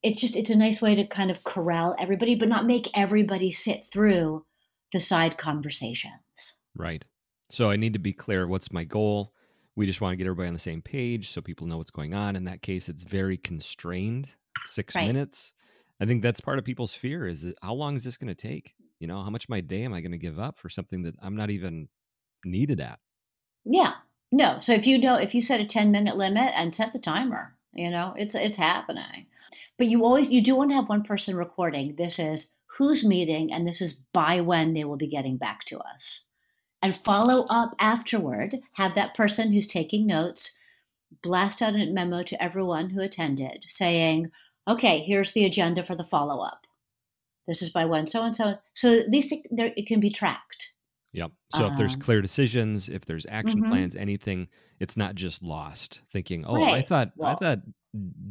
it's 0.03 0.19
just 0.19 0.35
it's 0.35 0.49
a 0.49 0.57
nice 0.57 0.81
way 0.81 0.95
to 0.95 1.05
kind 1.05 1.29
of 1.29 1.43
corral 1.43 1.95
everybody 1.99 2.35
but 2.35 2.49
not 2.49 2.65
make 2.65 2.89
everybody 2.95 3.51
sit 3.51 3.85
through 3.91 4.45
the 4.91 4.99
side 4.99 5.37
conversations. 5.37 6.59
Right. 6.75 7.05
So 7.49 7.69
i 7.69 7.75
need 7.75 7.93
to 7.93 7.99
be 7.99 8.13
clear 8.13 8.47
what's 8.47 8.71
my 8.71 8.83
goal? 8.83 9.33
We 9.75 9.85
just 9.85 10.01
want 10.01 10.13
to 10.13 10.17
get 10.17 10.25
everybody 10.25 10.47
on 10.47 10.53
the 10.53 10.59
same 10.59 10.81
page 10.81 11.31
so 11.31 11.41
people 11.41 11.67
know 11.67 11.77
what's 11.77 11.91
going 11.91 12.13
on. 12.13 12.35
In 12.35 12.45
that 12.45 12.61
case 12.61 12.89
it's 12.89 13.03
very 13.03 13.37
constrained 13.37 14.29
six 14.65 14.95
right. 14.95 15.07
minutes. 15.07 15.53
I 15.99 16.05
think 16.05 16.23
that's 16.23 16.41
part 16.41 16.57
of 16.57 16.65
people's 16.65 16.93
fear 16.93 17.27
is 17.27 17.43
that 17.43 17.55
how 17.61 17.73
long 17.73 17.95
is 17.95 18.03
this 18.03 18.17
going 18.17 18.33
to 18.33 18.35
take? 18.35 18.73
You 18.99 19.07
know 19.07 19.21
how 19.21 19.29
much 19.29 19.45
of 19.45 19.49
my 19.49 19.61
day 19.61 19.83
am 19.83 19.93
i 19.93 20.01
going 20.01 20.11
to 20.11 20.17
give 20.17 20.39
up 20.39 20.59
for 20.59 20.69
something 20.69 21.03
that 21.03 21.15
i'm 21.21 21.35
not 21.35 21.49
even 21.49 21.89
needed 22.43 22.79
at? 22.79 22.99
Yeah. 23.65 23.93
No. 24.31 24.57
So 24.59 24.73
if 24.73 24.87
you 24.87 24.97
know 24.97 25.15
if 25.15 25.35
you 25.35 25.41
set 25.41 25.61
a 25.61 25.65
10 25.65 25.91
minute 25.91 26.17
limit 26.17 26.51
and 26.55 26.73
set 26.73 26.93
the 26.93 26.99
timer 26.99 27.55
you 27.73 27.89
know 27.89 28.13
it's 28.17 28.35
it's 28.35 28.57
happening 28.57 29.25
but 29.82 29.88
you 29.88 30.06
always 30.06 30.32
you 30.32 30.44
do 30.44 30.56
want 30.56 30.70
to 30.70 30.76
have 30.76 30.89
one 30.89 31.02
person 31.02 31.36
recording. 31.36 31.96
This 31.96 32.20
is 32.20 32.54
who's 32.78 33.04
meeting, 33.04 33.52
and 33.52 33.67
this 33.67 33.82
is 33.82 34.06
by 34.13 34.39
when 34.39 34.76
they 34.76 34.84
will 34.84 34.96
be 34.96 35.08
getting 35.08 35.38
back 35.38 35.65
to 35.65 35.80
us. 35.80 36.26
And 36.84 36.96
follow 36.96 37.48
up 37.50 37.74
afterward. 37.80 38.60
Have 38.74 38.94
that 38.94 39.15
person 39.15 39.52
who's 39.52 39.65
taking 39.65 40.06
notes 40.06 40.56
blast 41.24 41.63
out 41.63 41.74
a 41.74 41.84
memo 41.88 42.22
to 42.22 42.44
everyone 42.44 42.91
who 42.91 43.02
attended 43.02 43.65
saying, 43.70 44.30
okay, 44.67 45.00
here's 45.00 45.32
the 45.32 45.46
agenda 45.46 45.82
for 45.82 45.96
the 45.96 46.04
follow 46.04 46.44
up. 46.44 46.67
This 47.48 47.63
is 47.63 47.72
by 47.72 47.86
when 47.86 48.06
so 48.06 48.22
and 48.22 48.36
so. 48.36 48.60
So 48.76 49.00
at 49.00 49.10
least 49.10 49.32
it, 49.32 49.48
there, 49.50 49.74
it 49.76 49.88
can 49.88 50.00
be 50.00 50.12
tracked. 50.12 50.74
Yep. 51.13 51.32
So 51.50 51.65
um, 51.65 51.71
if 51.71 51.78
there's 51.78 51.95
um, 51.95 52.02
clear 52.02 52.21
decisions, 52.21 52.88
if 52.88 53.06
there's 53.06 53.26
action 53.30 53.62
mm-hmm. 53.62 53.71
plans, 53.71 53.95
anything, 53.95 54.47
it's 54.80 54.95
not 54.95 55.15
just 55.15 55.43
lost 55.43 56.02
thinking, 56.12 56.45
oh, 56.45 56.56
right. 56.56 56.76
I 56.76 56.82
thought 56.82 57.12
well, 57.15 57.32
I 57.32 57.36
thought 57.36 57.60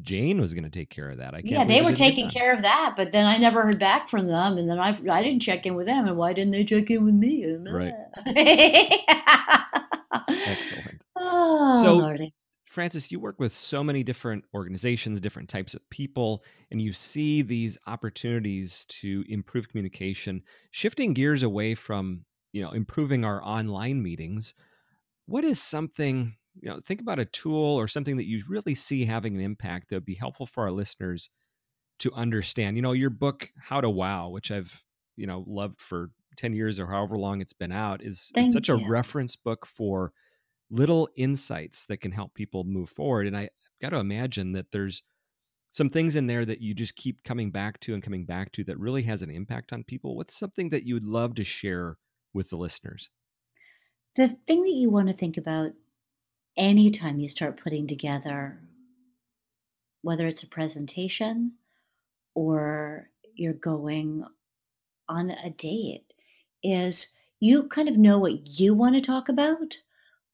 Jane 0.01 0.41
was 0.41 0.55
going 0.55 0.65
to 0.65 0.71
take 0.71 0.89
care 0.89 1.11
of 1.11 1.19
that. 1.19 1.35
I 1.35 1.43
can't. 1.43 1.51
Yeah, 1.51 1.65
they 1.65 1.83
were 1.83 1.93
taking 1.93 2.31
care 2.31 2.55
of 2.55 2.63
that, 2.63 2.95
but 2.97 3.13
then 3.13 3.27
I 3.27 3.37
never 3.37 3.63
heard 3.63 3.79
back 3.79 4.09
from 4.09 4.27
them, 4.27 4.57
and 4.57 4.69
then 4.69 4.79
I 4.79 4.99
I 5.11 5.23
didn't 5.23 5.43
check 5.43 5.67
in 5.67 5.75
with 5.75 5.87
them, 5.87 6.07
and 6.07 6.17
why 6.17 6.33
didn't 6.33 6.53
they 6.53 6.65
check 6.65 6.91
in 6.91 7.05
with 7.05 7.15
me? 7.15 7.45
Right. 7.71 7.93
Excellent. 10.47 11.03
Oh, 11.23 11.83
so, 11.83 11.97
Lordy. 11.97 12.33
Frances, 12.65 13.13
you 13.13 13.21
work 13.21 13.39
with 13.39 13.53
so 13.53 13.85
many 13.85 14.03
different 14.03 14.45
organizations, 14.55 15.21
different 15.21 15.51
types 15.51 15.75
of 15.75 15.91
people, 15.91 16.43
and 16.71 16.81
you 16.81 16.95
see 16.95 17.43
these 17.43 17.77
opportunities 17.87 18.87
to 18.87 19.23
improve 19.29 19.69
communication. 19.69 20.43
Shifting 20.71 21.13
gears 21.13 21.43
away 21.43 21.75
from 21.75 22.25
you 22.53 22.63
know 22.63 22.71
improving 22.71 23.25
our 23.25 23.43
online 23.45 24.03
meetings, 24.03 24.55
what 25.27 25.45
is 25.45 25.61
something 25.61 26.35
you 26.61 26.69
know 26.69 26.81
think 26.85 27.01
about 27.01 27.19
a 27.19 27.25
tool 27.25 27.79
or 27.79 27.89
something 27.89 28.17
that 28.17 28.27
you 28.27 28.43
really 28.49 28.75
see 28.75 29.05
having 29.05 29.35
an 29.35 29.41
impact 29.41 29.89
that 29.89 29.97
would 29.97 30.05
be 30.05 30.15
helpful 30.15 30.47
for 30.47 30.65
our 30.65 30.73
listeners 30.73 31.31
to 31.99 32.13
understand 32.15 32.77
you 32.77 32.83
know 32.83 32.93
your 32.93 33.11
book 33.11 33.51
how 33.59 33.81
to 33.81 33.89
wow 33.89 34.29
which 34.29 34.51
i've 34.51 34.85
you 35.17 35.27
know 35.27 35.45
loved 35.47 35.81
for 35.81 36.11
10 36.37 36.53
years 36.55 36.81
or 36.81 36.87
however 36.87 37.17
long 37.17 37.41
it's 37.41 37.53
been 37.53 37.73
out 37.73 38.03
is 38.03 38.33
such 38.51 38.69
you. 38.69 38.75
a 38.75 38.89
reference 38.89 39.37
book 39.37 39.67
for 39.67 40.13
little 40.71 41.09
insights 41.17 41.85
that 41.87 41.99
can 41.99 42.13
help 42.13 42.35
people 42.35 42.65
move 42.65 42.89
forward 42.89 43.27
and 43.27 43.37
i 43.37 43.49
got 43.81 43.91
to 43.91 43.99
imagine 43.99 44.53
that 44.53 44.73
there's 44.73 45.03
some 45.73 45.91
things 45.91 46.17
in 46.17 46.27
there 46.27 46.45
that 46.45 46.61
you 46.61 46.75
just 46.75 46.97
keep 46.97 47.23
coming 47.23 47.51
back 47.51 47.79
to 47.81 47.95
and 47.95 48.03
coming 48.03 48.25
back 48.25 48.51
to 48.51 48.65
that 48.65 48.79
really 48.79 49.03
has 49.03 49.23
an 49.23 49.31
impact 49.31 49.73
on 49.73 49.85
people 49.85 50.17
what's 50.17 50.37
something 50.37 50.71
that 50.71 50.85
you 50.85 50.95
would 50.95 51.05
love 51.05 51.35
to 51.35 51.45
share 51.45 51.97
with 52.33 52.51
the 52.51 52.57
listeners 52.57 53.11
the 54.17 54.29
thing 54.47 54.63
that 54.63 54.75
you 54.75 54.91
want 54.91 55.09
to 55.09 55.15
think 55.15 55.37
about 55.37 55.73
anytime 56.57 57.21
you 57.21 57.29
start 57.29 57.61
putting 57.63 57.87
together, 57.87 58.61
whether 60.03 60.27
it's 60.27 60.43
a 60.43 60.49
presentation 60.49 61.53
or 62.35 63.09
you're 63.35 63.53
going 63.53 64.25
on 65.09 65.31
a 65.31 65.51
date, 65.51 66.05
is 66.63 67.13
you 67.39 67.67
kind 67.69 67.89
of 67.89 67.97
know 67.97 68.19
what 68.19 68.47
you 68.61 68.75
want 68.75 68.95
to 68.95 69.01
talk 69.01 69.29
about, 69.29 69.79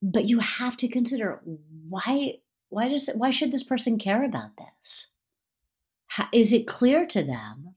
but 0.03 0.29
you 0.29 0.41
have 0.41 0.77
to 0.79 0.89
consider 0.89 1.41
why 1.89 2.35
why 2.69 2.89
does 2.89 3.09
it, 3.09 3.17
why 3.17 3.31
should 3.31 3.53
this 3.53 3.63
person 3.63 3.97
care 3.97 4.25
about 4.25 4.51
this? 4.59 5.09
How, 6.09 6.27
is 6.33 6.53
it 6.53 6.67
clear 6.67 7.07
to 7.07 7.23
them 7.23 7.77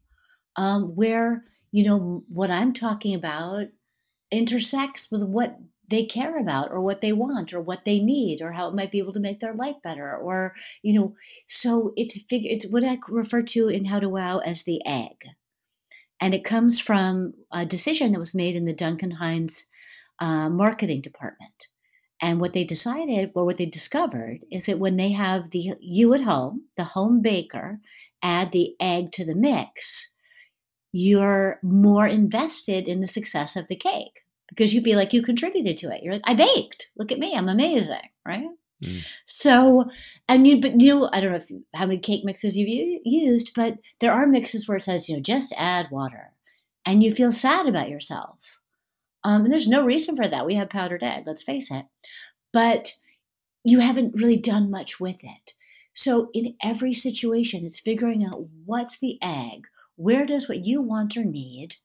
um, 0.55 0.95
where 0.95 1.43
you 1.71 1.83
know 1.83 2.23
what 2.27 2.49
I'm 2.49 2.73
talking 2.73 3.13
about 3.13 3.67
intersects 4.31 5.09
with 5.11 5.23
what 5.23 5.57
they 5.89 6.05
care 6.05 6.37
about 6.37 6.71
or 6.71 6.81
what 6.81 7.01
they 7.01 7.11
want 7.11 7.53
or 7.53 7.59
what 7.59 7.83
they 7.85 7.99
need 7.99 8.41
or 8.41 8.51
how 8.51 8.67
it 8.67 8.75
might 8.75 8.91
be 8.91 8.99
able 8.99 9.13
to 9.13 9.19
make 9.19 9.39
their 9.39 9.55
life 9.55 9.75
better 9.83 10.15
or 10.15 10.53
you 10.83 10.93
know 10.93 11.15
so 11.47 11.93
it's 11.95 12.21
figure 12.23 12.51
it's 12.51 12.67
what 12.67 12.83
i 12.83 12.97
refer 13.09 13.41
to 13.41 13.67
in 13.67 13.85
how 13.85 13.99
to 13.99 14.09
wow 14.09 14.39
as 14.39 14.63
the 14.63 14.85
egg. 14.85 15.25
And 16.21 16.33
it 16.33 16.43
comes 16.43 16.81
from 16.81 17.33
a 17.51 17.65
decision 17.65 18.11
that 18.11 18.19
was 18.19 18.35
made 18.35 18.55
in 18.55 18.65
the 18.65 18.73
duncan 18.73 19.11
hines 19.11 19.69
uh, 20.19 20.49
marketing 20.49 21.01
department. 21.01 21.67
And 22.21 22.41
what 22.41 22.51
they 22.51 22.65
decided 22.65 23.31
or 23.33 23.45
what 23.45 23.57
they 23.57 23.65
discovered 23.65 24.39
is 24.51 24.65
that 24.65 24.79
when 24.79 24.97
they 24.97 25.13
have 25.13 25.51
the 25.51 25.73
you 25.79 26.13
at 26.13 26.21
home 26.21 26.65
the 26.75 26.83
home 26.83 27.21
baker 27.21 27.79
add 28.21 28.51
the 28.51 28.75
egg 28.79 29.11
to 29.13 29.25
the 29.25 29.35
mix, 29.35 30.11
you're 30.91 31.59
more 31.61 32.07
invested 32.07 32.87
in 32.87 33.01
the 33.01 33.07
success 33.07 33.55
of 33.55 33.67
the 33.67 33.75
cake 33.75 34.21
because 34.49 34.73
you 34.73 34.81
feel 34.81 34.97
like 34.97 35.13
you 35.13 35.21
contributed 35.21 35.77
to 35.77 35.91
it. 35.91 36.01
You're 36.03 36.13
like, 36.13 36.23
I 36.25 36.33
baked. 36.33 36.91
Look 36.97 37.11
at 37.11 37.19
me. 37.19 37.35
I'm 37.35 37.49
amazing. 37.49 38.09
Right. 38.25 38.47
Mm. 38.83 39.01
So, 39.25 39.89
and 40.27 40.47
you, 40.47 40.61
but 40.61 40.81
you 40.81 40.99
know, 40.99 41.09
I 41.11 41.19
don't 41.19 41.31
know 41.31 41.37
if 41.37 41.49
you, 41.49 41.63
how 41.75 41.85
many 41.85 41.99
cake 41.99 42.23
mixes 42.23 42.57
you've 42.57 43.01
used, 43.03 43.51
but 43.55 43.77
there 43.99 44.13
are 44.13 44.25
mixes 44.25 44.67
where 44.67 44.77
it 44.77 44.83
says, 44.83 45.09
you 45.09 45.15
know, 45.15 45.21
just 45.21 45.53
add 45.57 45.91
water 45.91 46.31
and 46.85 47.03
you 47.03 47.13
feel 47.13 47.31
sad 47.31 47.67
about 47.67 47.89
yourself. 47.89 48.37
Um, 49.23 49.43
and 49.43 49.51
there's 49.51 49.67
no 49.67 49.83
reason 49.83 50.15
for 50.15 50.27
that. 50.27 50.45
We 50.45 50.55
have 50.55 50.69
powdered 50.69 51.03
egg, 51.03 51.23
let's 51.27 51.43
face 51.43 51.69
it. 51.71 51.85
But 52.53 52.93
you 53.63 53.79
haven't 53.79 54.15
really 54.15 54.37
done 54.37 54.71
much 54.71 54.99
with 54.99 55.17
it. 55.21 55.53
So, 55.93 56.29
in 56.33 56.55
every 56.63 56.93
situation, 56.93 57.65
it's 57.65 57.79
figuring 57.79 58.23
out 58.23 58.47
what's 58.65 58.99
the 58.99 59.17
egg, 59.21 59.67
where 59.99 60.25
does 60.25 60.47
what 60.47 60.65
you 60.65 60.81
want 60.81 61.17
or 61.17 61.23
need 61.23 61.75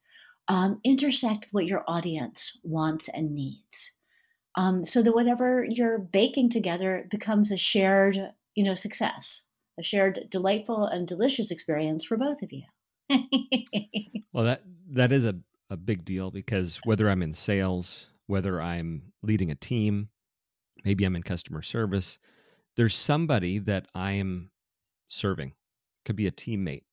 um, 0.47 0.79
intersect 0.83 1.47
what 1.51 1.65
your 1.65 1.83
audience 1.87 2.59
wants 2.63 3.09
and 3.09 3.33
needs? 3.33 3.95
Um, 4.55 4.85
so 4.85 5.01
that 5.01 5.13
whatever 5.13 5.65
you're 5.67 5.97
baking 5.99 6.49
together 6.49 7.07
becomes 7.09 7.51
a 7.51 7.57
shared 7.57 8.17
you 8.55 8.63
know 8.63 8.75
success 8.75 9.43
a 9.77 9.83
shared 9.83 10.19
delightful 10.29 10.85
and 10.85 11.05
delicious 11.05 11.51
experience 11.51 12.05
for 12.05 12.17
both 12.17 12.41
of 12.41 12.51
you. 12.51 12.63
Well 14.33 14.45
that 14.45 14.63
that 14.89 15.13
is 15.13 15.25
a, 15.25 15.35
a 15.69 15.77
big 15.77 16.03
deal 16.03 16.29
because 16.29 16.81
whether 16.83 17.09
i'm 17.09 17.21
in 17.21 17.33
sales 17.33 18.07
whether 18.27 18.61
i'm 18.61 19.13
leading 19.23 19.49
a 19.49 19.55
team 19.55 20.09
maybe 20.83 21.05
i'm 21.05 21.15
in 21.15 21.23
customer 21.23 21.61
service 21.61 22.17
there's 22.75 22.93
somebody 22.93 23.59
that 23.59 23.87
i 23.95 24.11
am 24.11 24.51
serving. 25.07 25.53
Could 26.05 26.15
be 26.15 26.27
a 26.27 26.31
teammate 26.31 26.83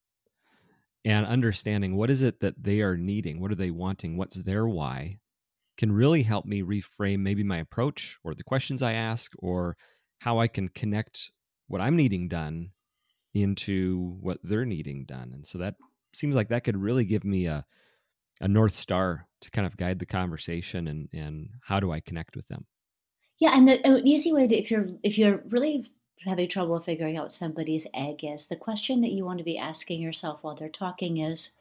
and 1.05 1.27
understanding 1.27 1.97
what 1.97 2.11
is 2.11 2.23
it 2.23 2.41
that 2.41 2.63
they 2.63 2.81
are 2.81 2.97
needing 2.97 3.41
what 3.41 3.51
are 3.51 3.57
they 3.57 3.71
wanting 3.71 4.17
what's 4.17 4.37
their 4.37 4.67
why 4.67 5.19
can 5.77 5.91
really 5.91 6.23
help 6.23 6.45
me 6.45 6.63
reframe 6.63 7.21
maybe 7.21 7.43
my 7.43 7.59
approach 7.59 8.19
or 8.23 8.35
the 8.35 8.45
questions 8.45 8.83
i 8.83 8.93
ask 8.93 9.33
or 9.39 9.77
how 10.21 10.39
i 10.39 10.47
can 10.47 10.69
connect 10.69 11.33
what 11.67 11.81
i'm 11.81 11.97
needing 11.97 12.29
done 12.29 12.71
into 13.35 14.17
what 14.21 14.39
they're 14.43 14.65
needing 14.65 15.05
done. 15.05 15.31
And 15.33 15.47
so 15.47 15.59
that 15.59 15.77
seems 16.15 16.35
like 16.35 16.49
that 16.49 16.65
could 16.65 16.77
really 16.77 17.05
give 17.05 17.25
me 17.25 17.47
a 17.47 17.65
a 18.41 18.49
north 18.49 18.75
star 18.75 19.29
to 19.41 19.51
kind 19.51 19.67
of 19.67 19.77
guide 19.77 19.99
the 19.99 20.07
conversation 20.07 20.89
and 20.89 21.09
and 21.13 21.49
how 21.63 21.81
do 21.81 21.93
i 21.93 22.01
connect 22.01 22.37
with 22.37 22.47
them. 22.49 22.67
Yeah 23.39 23.57
and 23.57 23.69
uh, 23.71 23.79
an 23.85 24.07
easy 24.07 24.33
way 24.33 24.47
to 24.47 24.57
if 24.57 24.71
you're 24.71 24.89
if 25.03 25.19
you're 25.19 25.43
really 25.49 25.87
having 26.25 26.49
trouble 26.49 26.81
figuring 26.81 27.17
out 27.17 27.33
somebody's 27.33 27.87
egg 27.95 28.25
is, 28.25 28.47
the 28.47 28.57
question 28.57 29.01
that 29.01 29.13
you 29.13 29.25
want 29.25 29.39
to 29.39 29.45
be 29.45 29.59
asking 29.59 30.01
yourself 30.01 30.41
while 30.43 30.55
they're 30.55 30.69
talking 30.69 31.19
is 31.19 31.53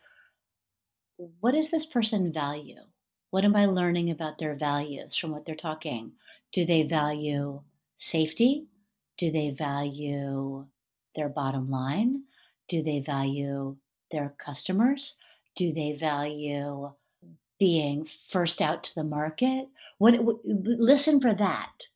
what 1.39 1.53
does 1.53 1.71
this 1.71 1.85
person 1.85 2.33
value? 2.33 2.81
What 3.29 3.45
am 3.45 3.55
I 3.55 3.65
learning 3.65 4.09
about 4.09 4.37
their 4.37 4.55
values 4.55 5.15
from 5.15 5.31
what 5.31 5.45
they're 5.45 5.55
talking? 5.55 6.11
Do 6.51 6.65
they 6.65 6.83
value 6.83 7.61
safety? 7.97 8.65
Do 9.17 9.31
they 9.31 9.51
value 9.51 10.65
their 11.15 11.29
bottom 11.29 11.69
line? 11.69 12.23
Do 12.67 12.81
they 12.81 12.99
value 12.99 13.77
their 14.11 14.33
customers? 14.37 15.17
Do 15.55 15.73
they 15.73 15.93
value 15.93 16.91
being 17.59 18.07
first 18.27 18.61
out 18.61 18.83
to 18.85 18.95
the 18.95 19.03
market? 19.03 19.67
What, 19.97 20.19
listen 20.43 21.21
for 21.21 21.33
that 21.33 21.87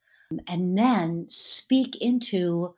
and 0.48 0.78
then 0.78 1.28
speak 1.30 1.96
into 2.02 2.76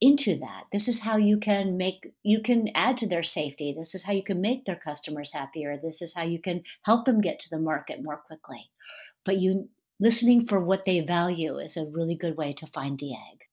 into 0.00 0.38
that. 0.38 0.64
This 0.72 0.88
is 0.88 1.00
how 1.00 1.18
you 1.18 1.36
can 1.36 1.76
make 1.76 2.12
you 2.22 2.42
can 2.42 2.68
add 2.74 2.96
to 2.98 3.06
their 3.06 3.22
safety. 3.22 3.74
This 3.76 3.94
is 3.94 4.04
how 4.04 4.12
you 4.12 4.22
can 4.22 4.40
make 4.40 4.64
their 4.64 4.80
customers 4.82 5.32
happier. 5.32 5.76
This 5.76 6.00
is 6.00 6.14
how 6.14 6.22
you 6.22 6.40
can 6.40 6.62
help 6.82 7.04
them 7.04 7.20
get 7.20 7.38
to 7.40 7.50
the 7.50 7.58
market 7.58 8.02
more 8.02 8.16
quickly. 8.26 8.70
But 9.24 9.38
you 9.38 9.68
listening 9.98 10.46
for 10.46 10.60
what 10.60 10.86
they 10.86 11.00
value 11.00 11.58
is 11.58 11.76
a 11.76 11.84
really 11.84 12.16
good 12.16 12.36
way 12.36 12.54
to 12.54 12.66
find 12.66 12.98
the 12.98 13.12
egg. 13.12 13.44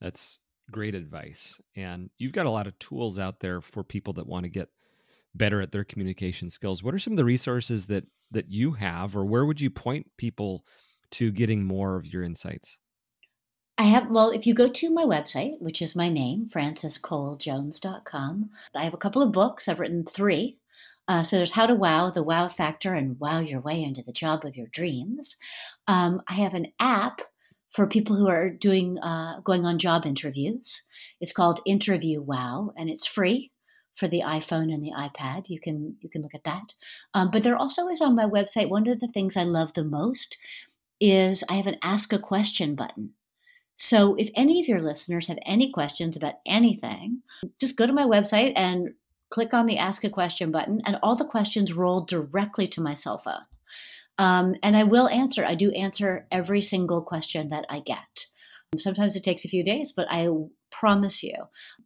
That's 0.00 0.40
great 0.70 0.94
advice 0.94 1.60
and 1.74 2.10
you've 2.16 2.32
got 2.32 2.46
a 2.46 2.50
lot 2.50 2.68
of 2.68 2.78
tools 2.78 3.18
out 3.18 3.40
there 3.40 3.60
for 3.60 3.82
people 3.82 4.12
that 4.12 4.26
want 4.26 4.44
to 4.44 4.48
get 4.48 4.68
better 5.34 5.60
at 5.60 5.72
their 5.72 5.82
communication 5.82 6.48
skills. 6.48 6.82
What 6.82 6.94
are 6.94 6.98
some 6.98 7.12
of 7.12 7.16
the 7.16 7.24
resources 7.24 7.86
that 7.86 8.04
that 8.30 8.50
you 8.50 8.72
have 8.72 9.16
or 9.16 9.24
where 9.24 9.44
would 9.44 9.60
you 9.60 9.68
point 9.68 10.06
people 10.16 10.64
to 11.12 11.30
getting 11.30 11.64
more 11.64 11.96
of 11.96 12.06
your 12.06 12.22
insights? 12.22 12.78
I 13.78 13.84
have, 13.84 14.10
well, 14.10 14.30
if 14.30 14.46
you 14.46 14.52
go 14.52 14.68
to 14.68 14.90
my 14.90 15.04
website, 15.04 15.58
which 15.58 15.80
is 15.80 15.96
my 15.96 16.10
name, 16.10 16.50
francescolejones.com, 16.52 18.50
I 18.74 18.84
have 18.84 18.92
a 18.92 18.98
couple 18.98 19.22
of 19.22 19.32
books. 19.32 19.68
I've 19.68 19.80
written 19.80 20.04
three. 20.04 20.58
Uh, 21.08 21.22
so 21.22 21.36
there's 21.36 21.52
How 21.52 21.66
to 21.66 21.74
Wow, 21.74 22.10
The 22.10 22.22
Wow 22.22 22.48
Factor, 22.48 22.94
and 22.94 23.18
Wow 23.18 23.40
Your 23.40 23.60
Way 23.60 23.82
into 23.82 24.02
the 24.02 24.12
Job 24.12 24.44
of 24.44 24.54
Your 24.54 24.66
Dreams. 24.66 25.36
Um, 25.88 26.22
I 26.28 26.34
have 26.34 26.54
an 26.54 26.68
app 26.78 27.22
for 27.70 27.86
people 27.86 28.16
who 28.16 28.28
are 28.28 28.50
doing 28.50 28.98
uh, 28.98 29.40
going 29.40 29.64
on 29.64 29.78
job 29.78 30.04
interviews. 30.04 30.82
It's 31.20 31.32
called 31.32 31.60
Interview 31.64 32.20
Wow, 32.20 32.72
and 32.76 32.90
it's 32.90 33.06
free 33.06 33.50
for 33.94 34.08
the 34.08 34.22
iPhone 34.24 34.72
and 34.72 34.82
the 34.82 34.92
iPad. 34.92 35.48
You 35.48 35.60
can 35.60 35.96
you 36.00 36.08
can 36.08 36.22
look 36.22 36.34
at 36.34 36.44
that. 36.44 36.74
Um, 37.14 37.30
but 37.30 37.42
there 37.42 37.56
also 37.56 37.88
is 37.88 38.00
on 38.00 38.14
my 38.14 38.24
website 38.24 38.68
one 38.68 38.88
of 38.88 39.00
the 39.00 39.08
things 39.08 39.36
I 39.36 39.44
love 39.44 39.72
the 39.74 39.84
most 39.84 40.38
is 41.00 41.42
I 41.48 41.54
have 41.54 41.66
an 41.66 41.78
ask 41.82 42.12
a 42.12 42.18
question 42.18 42.74
button. 42.74 43.14
So 43.76 44.14
if 44.16 44.28
any 44.34 44.60
of 44.60 44.68
your 44.68 44.78
listeners 44.78 45.28
have 45.28 45.38
any 45.46 45.72
questions 45.72 46.16
about 46.16 46.34
anything, 46.46 47.22
just 47.58 47.78
go 47.78 47.86
to 47.86 47.92
my 47.92 48.04
website 48.04 48.52
and 48.54 48.90
click 49.30 49.54
on 49.54 49.66
the 49.66 49.78
ask 49.78 50.04
a 50.04 50.10
question 50.10 50.50
button, 50.50 50.82
and 50.84 50.98
all 51.02 51.16
the 51.16 51.24
questions 51.24 51.72
roll 51.72 52.04
directly 52.04 52.66
to 52.68 52.82
my 52.82 52.94
cell 52.94 53.18
phone. 53.18 53.46
Um, 54.18 54.54
and 54.62 54.76
I 54.76 54.82
will 54.84 55.08
answer. 55.08 55.46
I 55.46 55.54
do 55.54 55.70
answer 55.70 56.26
every 56.30 56.60
single 56.60 57.00
question 57.00 57.48
that 57.50 57.64
I 57.70 57.80
get. 57.80 58.26
Sometimes 58.76 59.16
it 59.16 59.24
takes 59.24 59.44
a 59.44 59.48
few 59.48 59.64
days, 59.64 59.92
but 59.96 60.06
I 60.10 60.28
promise 60.70 61.22
you. 61.22 61.34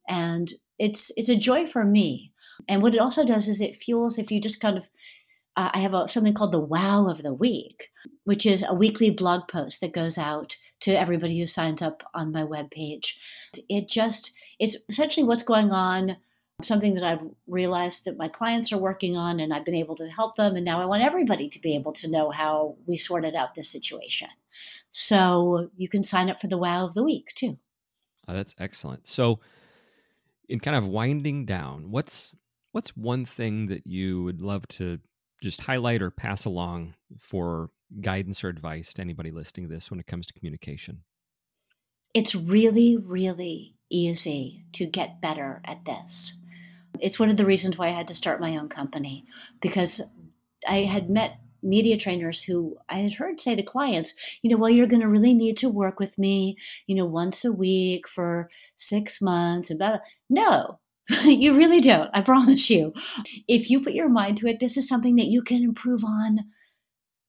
And 0.08 0.52
it's 0.78 1.12
it's 1.16 1.28
a 1.28 1.36
joy 1.36 1.66
for 1.66 1.84
me. 1.84 2.32
And 2.68 2.82
what 2.82 2.94
it 2.94 3.00
also 3.00 3.24
does 3.24 3.46
is 3.46 3.60
it 3.60 3.76
fuels 3.76 4.18
if 4.18 4.30
you 4.30 4.40
just 4.40 4.60
kind 4.60 4.76
of 4.76 4.84
uh, 5.56 5.70
I 5.72 5.78
have 5.80 5.94
a, 5.94 6.08
something 6.08 6.34
called 6.34 6.52
the 6.52 6.58
Wow 6.58 7.08
of 7.08 7.22
the 7.22 7.32
Week, 7.32 7.90
which 8.24 8.46
is 8.46 8.64
a 8.66 8.74
weekly 8.74 9.10
blog 9.10 9.48
post 9.48 9.80
that 9.80 9.92
goes 9.92 10.18
out 10.18 10.56
to 10.80 10.98
everybody 10.98 11.38
who 11.38 11.46
signs 11.46 11.80
up 11.80 12.02
on 12.14 12.32
my 12.32 12.42
webpage. 12.42 13.14
It 13.68 13.88
just, 13.88 14.32
it's 14.58 14.76
essentially 14.88 15.24
what's 15.24 15.42
going 15.42 15.70
on, 15.70 16.16
something 16.62 16.94
that 16.94 17.04
I've 17.04 17.26
realized 17.46 18.04
that 18.04 18.18
my 18.18 18.28
clients 18.28 18.72
are 18.72 18.78
working 18.78 19.16
on, 19.16 19.40
and 19.40 19.54
I've 19.54 19.64
been 19.64 19.74
able 19.74 19.96
to 19.96 20.08
help 20.08 20.36
them. 20.36 20.56
And 20.56 20.64
now 20.64 20.80
I 20.80 20.86
want 20.86 21.02
everybody 21.02 21.48
to 21.48 21.60
be 21.60 21.74
able 21.74 21.92
to 21.94 22.10
know 22.10 22.30
how 22.30 22.76
we 22.86 22.96
sorted 22.96 23.34
out 23.34 23.54
this 23.54 23.70
situation. 23.70 24.28
So 24.90 25.70
you 25.76 25.88
can 25.88 26.02
sign 26.02 26.30
up 26.30 26.40
for 26.40 26.48
the 26.48 26.58
Wow 26.58 26.86
of 26.86 26.94
the 26.94 27.04
Week 27.04 27.28
too. 27.34 27.58
Oh, 28.26 28.34
that's 28.34 28.54
excellent. 28.58 29.06
So, 29.06 29.40
in 30.48 30.60
kind 30.60 30.76
of 30.76 30.86
winding 30.86 31.46
down, 31.46 31.90
what's 31.90 32.34
what's 32.72 32.96
one 32.96 33.24
thing 33.24 33.66
that 33.66 33.86
you 33.86 34.22
would 34.24 34.42
love 34.42 34.66
to 34.68 34.98
just 35.44 35.62
highlight 35.62 36.02
or 36.02 36.10
pass 36.10 36.44
along 36.44 36.94
for 37.18 37.70
guidance 38.00 38.42
or 38.42 38.48
advice 38.48 38.92
to 38.94 39.02
anybody 39.02 39.30
listening 39.30 39.68
to 39.68 39.74
this 39.74 39.90
when 39.90 40.00
it 40.00 40.06
comes 40.06 40.26
to 40.26 40.32
communication? 40.32 41.04
It's 42.14 42.34
really, 42.34 42.96
really 42.96 43.76
easy 43.90 44.64
to 44.72 44.86
get 44.86 45.20
better 45.20 45.60
at 45.64 45.84
this. 45.84 46.38
It's 47.00 47.18
one 47.18 47.30
of 47.30 47.36
the 47.36 47.46
reasons 47.46 47.76
why 47.76 47.88
I 47.88 47.90
had 47.90 48.08
to 48.08 48.14
start 48.14 48.40
my 48.40 48.56
own 48.56 48.68
company 48.68 49.24
because 49.60 50.00
I 50.66 50.78
had 50.78 51.10
met 51.10 51.38
media 51.62 51.96
trainers 51.96 52.42
who 52.42 52.76
I 52.88 52.98
had 52.98 53.14
heard 53.14 53.40
say 53.40 53.56
to 53.56 53.62
clients, 53.62 54.14
you 54.42 54.50
know, 54.50 54.56
well, 54.56 54.70
you're 54.70 54.86
going 54.86 55.02
to 55.02 55.08
really 55.08 55.34
need 55.34 55.56
to 55.58 55.68
work 55.68 55.98
with 55.98 56.18
me, 56.18 56.56
you 56.86 56.94
know, 56.94 57.06
once 57.06 57.44
a 57.44 57.52
week 57.52 58.08
for 58.08 58.48
six 58.76 59.20
months 59.20 59.70
and 59.70 59.78
blah. 59.78 59.90
blah. 59.90 60.00
No, 60.30 60.78
you 61.24 61.56
really 61.56 61.80
don't. 61.80 62.10
I 62.14 62.20
promise 62.22 62.70
you. 62.70 62.92
If 63.46 63.70
you 63.70 63.82
put 63.82 63.92
your 63.92 64.08
mind 64.08 64.38
to 64.38 64.46
it, 64.46 64.60
this 64.60 64.76
is 64.76 64.88
something 64.88 65.16
that 65.16 65.26
you 65.26 65.42
can 65.42 65.62
improve 65.62 66.04
on 66.04 66.40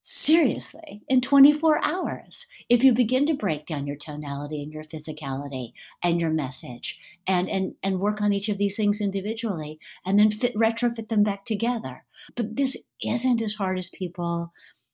seriously 0.08 1.02
in 1.10 1.20
24 1.20 1.84
hours 1.84 2.46
if 2.70 2.84
you 2.84 2.94
begin 2.94 3.26
to 3.26 3.34
break 3.34 3.66
down 3.66 3.88
your 3.88 3.96
tonality 3.96 4.62
and 4.62 4.72
your 4.72 4.84
physicality 4.84 5.72
and 6.04 6.22
your 6.22 6.30
message 6.30 7.00
and 7.26 7.50
and 7.50 7.74
and 7.82 8.00
work 8.00 8.22
on 8.22 8.32
each 8.32 8.48
of 8.48 8.60
these 8.60 8.78
things 8.78 9.02
individually 9.02 9.80
and 10.06 10.20
then 10.20 10.30
fit 10.30 10.54
retrofit 10.54 11.10
them 11.10 11.24
back 11.24 11.44
together 11.44 12.06
but 12.36 12.56
this 12.56 12.78
isn't 13.04 13.42
as 13.42 13.56
hard 13.56 13.80
as 13.80 13.90
people 13.90 14.54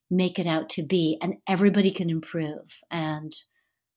make 0.10 0.40
it 0.40 0.48
out 0.48 0.70
to 0.70 0.82
be 0.82 1.18
and 1.22 1.36
everybody 1.46 1.92
can 1.92 2.10
improve 2.10 2.80
and 2.90 3.34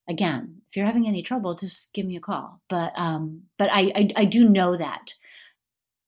again, 0.09 0.62
if 0.69 0.77
you're 0.77 0.87
having 0.87 1.07
any 1.07 1.23
trouble, 1.23 1.55
just 1.55 1.93
give 1.93 2.07
me 2.07 2.17
a 2.17 2.21
call. 2.21 2.61
But 2.69 2.93
um, 2.97 3.43
but 3.59 3.71
I, 3.73 3.93
I 3.95 4.09
I 4.17 4.25
do 4.25 4.49
know 4.49 4.77
that. 4.77 5.14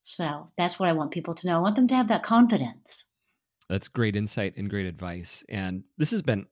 So 0.03 0.51
that's 0.57 0.79
what 0.79 0.89
I 0.89 0.93
want 0.93 1.11
people 1.11 1.35
to 1.35 1.47
know. 1.47 1.57
I 1.57 1.61
want 1.61 1.77
them 1.77 1.89
to 1.89 1.97
have 1.97 2.09
that 2.09 2.23
confidence. 2.23 3.11
That's 3.69 3.89
great 3.89 4.15
insight 4.15 4.57
and 4.57 4.71
great 4.71 4.87
advice. 4.87 5.45
And 5.49 5.83
this 5.99 6.13
has 6.13 6.23
been 6.23 6.47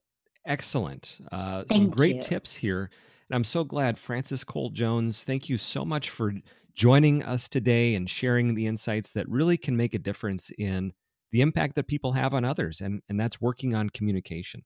excellent. 0.45 1.21
Uh, 1.31 1.63
some 1.71 1.91
great 1.91 2.17
you. 2.17 2.23
tips 2.23 2.55
here. 2.57 2.91
And 3.29 3.37
I'm 3.37 3.45
so 3.45 3.63
glad, 3.63 3.99
Frances 3.99 4.43
Cole 4.43 4.71
Jones, 4.71 5.23
thank 5.23 5.49
you 5.49 5.57
so 5.57 5.85
much 5.85 6.11
for 6.11 6.35
joining 6.75 7.23
us 7.23 7.49
today 7.49 7.95
and 7.95 8.11
sharing 8.11 8.57
the 8.57 8.67
insights 8.67 9.13
that 9.13 9.29
really 9.29 9.57
can 9.57 9.77
make 9.77 9.95
a 9.95 9.99
difference 9.99 10.51
in 10.59 10.93
the 11.31 11.41
impact 11.41 11.77
that 11.77 11.87
people 11.87 12.13
have 12.13 12.35
on 12.35 12.45
others. 12.45 12.81
And, 12.81 13.03
and 13.09 13.19
that's 13.19 13.41
working 13.41 13.75
on 13.75 13.91
communication. 13.91 14.63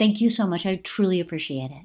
Thank 0.00 0.22
you 0.22 0.30
so 0.30 0.46
much. 0.46 0.64
I 0.64 0.76
truly 0.76 1.20
appreciate 1.20 1.70
it. 1.72 1.84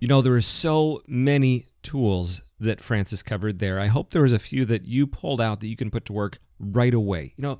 You 0.00 0.08
know, 0.08 0.22
there 0.22 0.34
are 0.34 0.40
so 0.40 1.02
many 1.06 1.66
tools 1.82 2.40
that 2.58 2.80
Frances 2.80 3.22
covered 3.22 3.58
there. 3.58 3.78
I 3.78 3.88
hope 3.88 4.12
there 4.12 4.22
was 4.22 4.32
a 4.32 4.38
few 4.38 4.64
that 4.64 4.86
you 4.86 5.06
pulled 5.06 5.42
out 5.42 5.60
that 5.60 5.66
you 5.66 5.76
can 5.76 5.90
put 5.90 6.06
to 6.06 6.14
work 6.14 6.38
right 6.58 6.94
away. 6.94 7.34
You 7.36 7.42
know, 7.42 7.58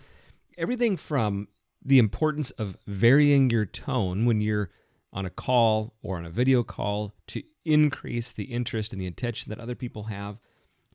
everything 0.57 0.96
from 0.96 1.48
the 1.85 1.98
importance 1.98 2.51
of 2.53 2.79
varying 2.87 3.51
your 3.51 3.66
tone 3.66 4.24
when 4.24 4.40
you're 4.40 4.70
on 5.12 5.27
a 5.27 5.31
call 5.31 5.92
or 6.03 6.16
on 6.16 6.24
a 6.24 6.31
video 6.31 6.62
call 6.62 7.12
to 7.27 7.42
increase 7.66 8.33
the 8.33 8.44
interest 8.44 8.94
and 8.94 9.03
the 9.03 9.07
attention 9.07 9.51
that 9.51 9.61
other 9.61 9.74
people 9.74 10.05
have 10.05 10.38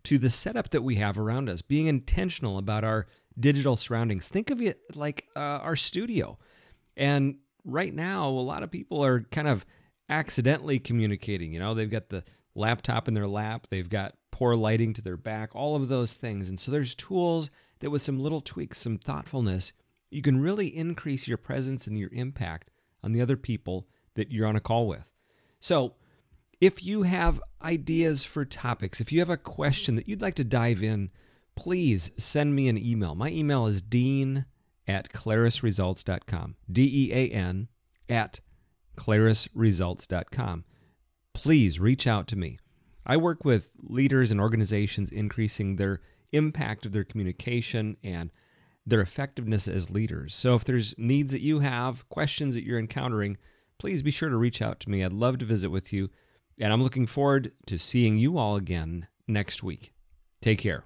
to 0.05 0.17
the 0.17 0.31
setup 0.31 0.71
that 0.71 0.81
we 0.81 0.95
have 0.95 1.19
around 1.19 1.47
us, 1.47 1.61
being 1.61 1.85
intentional 1.85 2.57
about 2.57 2.83
our 2.83 3.05
digital 3.39 3.77
surroundings. 3.77 4.27
Think 4.27 4.49
of 4.49 4.63
it 4.63 4.79
like 4.95 5.27
uh, 5.35 5.39
our 5.39 5.75
studio. 5.75 6.39
And 6.97 7.37
right 7.65 7.93
now, 7.93 8.27
a 8.27 8.29
lot 8.29 8.63
of 8.63 8.71
people 8.71 9.03
are 9.03 9.21
kind 9.31 9.47
of 9.47 9.65
accidentally 10.09 10.79
communicating. 10.79 11.53
You 11.53 11.59
know, 11.59 11.73
they've 11.73 11.89
got 11.89 12.09
the 12.09 12.23
laptop 12.55 13.07
in 13.07 13.13
their 13.13 13.27
lap, 13.27 13.67
they've 13.69 13.89
got 13.89 14.15
poor 14.31 14.55
lighting 14.55 14.93
to 14.93 15.01
their 15.01 15.17
back, 15.17 15.55
all 15.55 15.75
of 15.75 15.89
those 15.89 16.13
things. 16.13 16.49
And 16.49 16.59
so 16.59 16.71
there's 16.71 16.95
tools 16.95 17.49
that, 17.79 17.89
with 17.89 18.01
some 18.01 18.19
little 18.19 18.41
tweaks, 18.41 18.79
some 18.79 18.97
thoughtfulness, 18.97 19.73
you 20.09 20.21
can 20.21 20.41
really 20.41 20.67
increase 20.67 21.27
your 21.27 21.37
presence 21.37 21.87
and 21.87 21.97
your 21.97 22.09
impact 22.13 22.69
on 23.03 23.11
the 23.11 23.21
other 23.21 23.37
people 23.37 23.87
that 24.15 24.31
you're 24.31 24.47
on 24.47 24.55
a 24.55 24.61
call 24.61 24.87
with. 24.87 25.05
So, 25.59 25.95
if 26.61 26.85
you 26.85 27.03
have 27.03 27.41
ideas 27.61 28.23
for 28.23 28.45
topics, 28.45 29.01
if 29.01 29.11
you 29.11 29.19
have 29.19 29.29
a 29.29 29.35
question 29.35 29.95
that 29.95 30.07
you'd 30.07 30.21
like 30.21 30.35
to 30.35 30.45
dive 30.45 30.81
in, 30.81 31.09
please 31.55 32.11
send 32.15 32.55
me 32.55 32.69
an 32.69 32.77
email. 32.77 33.15
My 33.15 33.29
email 33.29 33.65
is 33.67 33.81
dean 33.81 34.45
at 34.87 35.11
clarisresults.com. 35.11 36.55
D 36.71 37.09
E 37.09 37.13
A 37.13 37.29
N 37.29 37.67
at 38.09 38.39
clarisresults.com. 38.97 40.65
Please 41.33 41.79
reach 41.79 42.07
out 42.07 42.27
to 42.27 42.35
me. 42.35 42.59
I 43.05 43.17
work 43.17 43.43
with 43.43 43.71
leaders 43.81 44.31
and 44.31 44.39
organizations 44.39 45.11
increasing 45.11 45.75
their 45.75 45.99
impact 46.31 46.85
of 46.85 46.93
their 46.93 47.03
communication 47.03 47.97
and 48.03 48.31
their 48.85 49.01
effectiveness 49.01 49.67
as 49.67 49.89
leaders. 49.89 50.35
So 50.35 50.55
if 50.55 50.63
there's 50.63 50.97
needs 50.97 51.31
that 51.33 51.41
you 51.41 51.59
have, 51.59 52.07
questions 52.09 52.55
that 52.55 52.63
you're 52.63 52.79
encountering, 52.79 53.37
please 53.77 54.01
be 54.01 54.11
sure 54.11 54.29
to 54.29 54.37
reach 54.37 54.61
out 54.61 54.79
to 54.81 54.89
me. 54.89 55.03
I'd 55.03 55.13
love 55.13 55.37
to 55.39 55.45
visit 55.45 55.69
with 55.69 55.91
you. 55.91 56.09
And 56.59 56.71
I'm 56.71 56.83
looking 56.83 57.07
forward 57.07 57.51
to 57.65 57.79
seeing 57.79 58.17
you 58.17 58.37
all 58.37 58.55
again 58.55 59.07
next 59.27 59.63
week. 59.63 59.93
Take 60.41 60.59
care. 60.59 60.85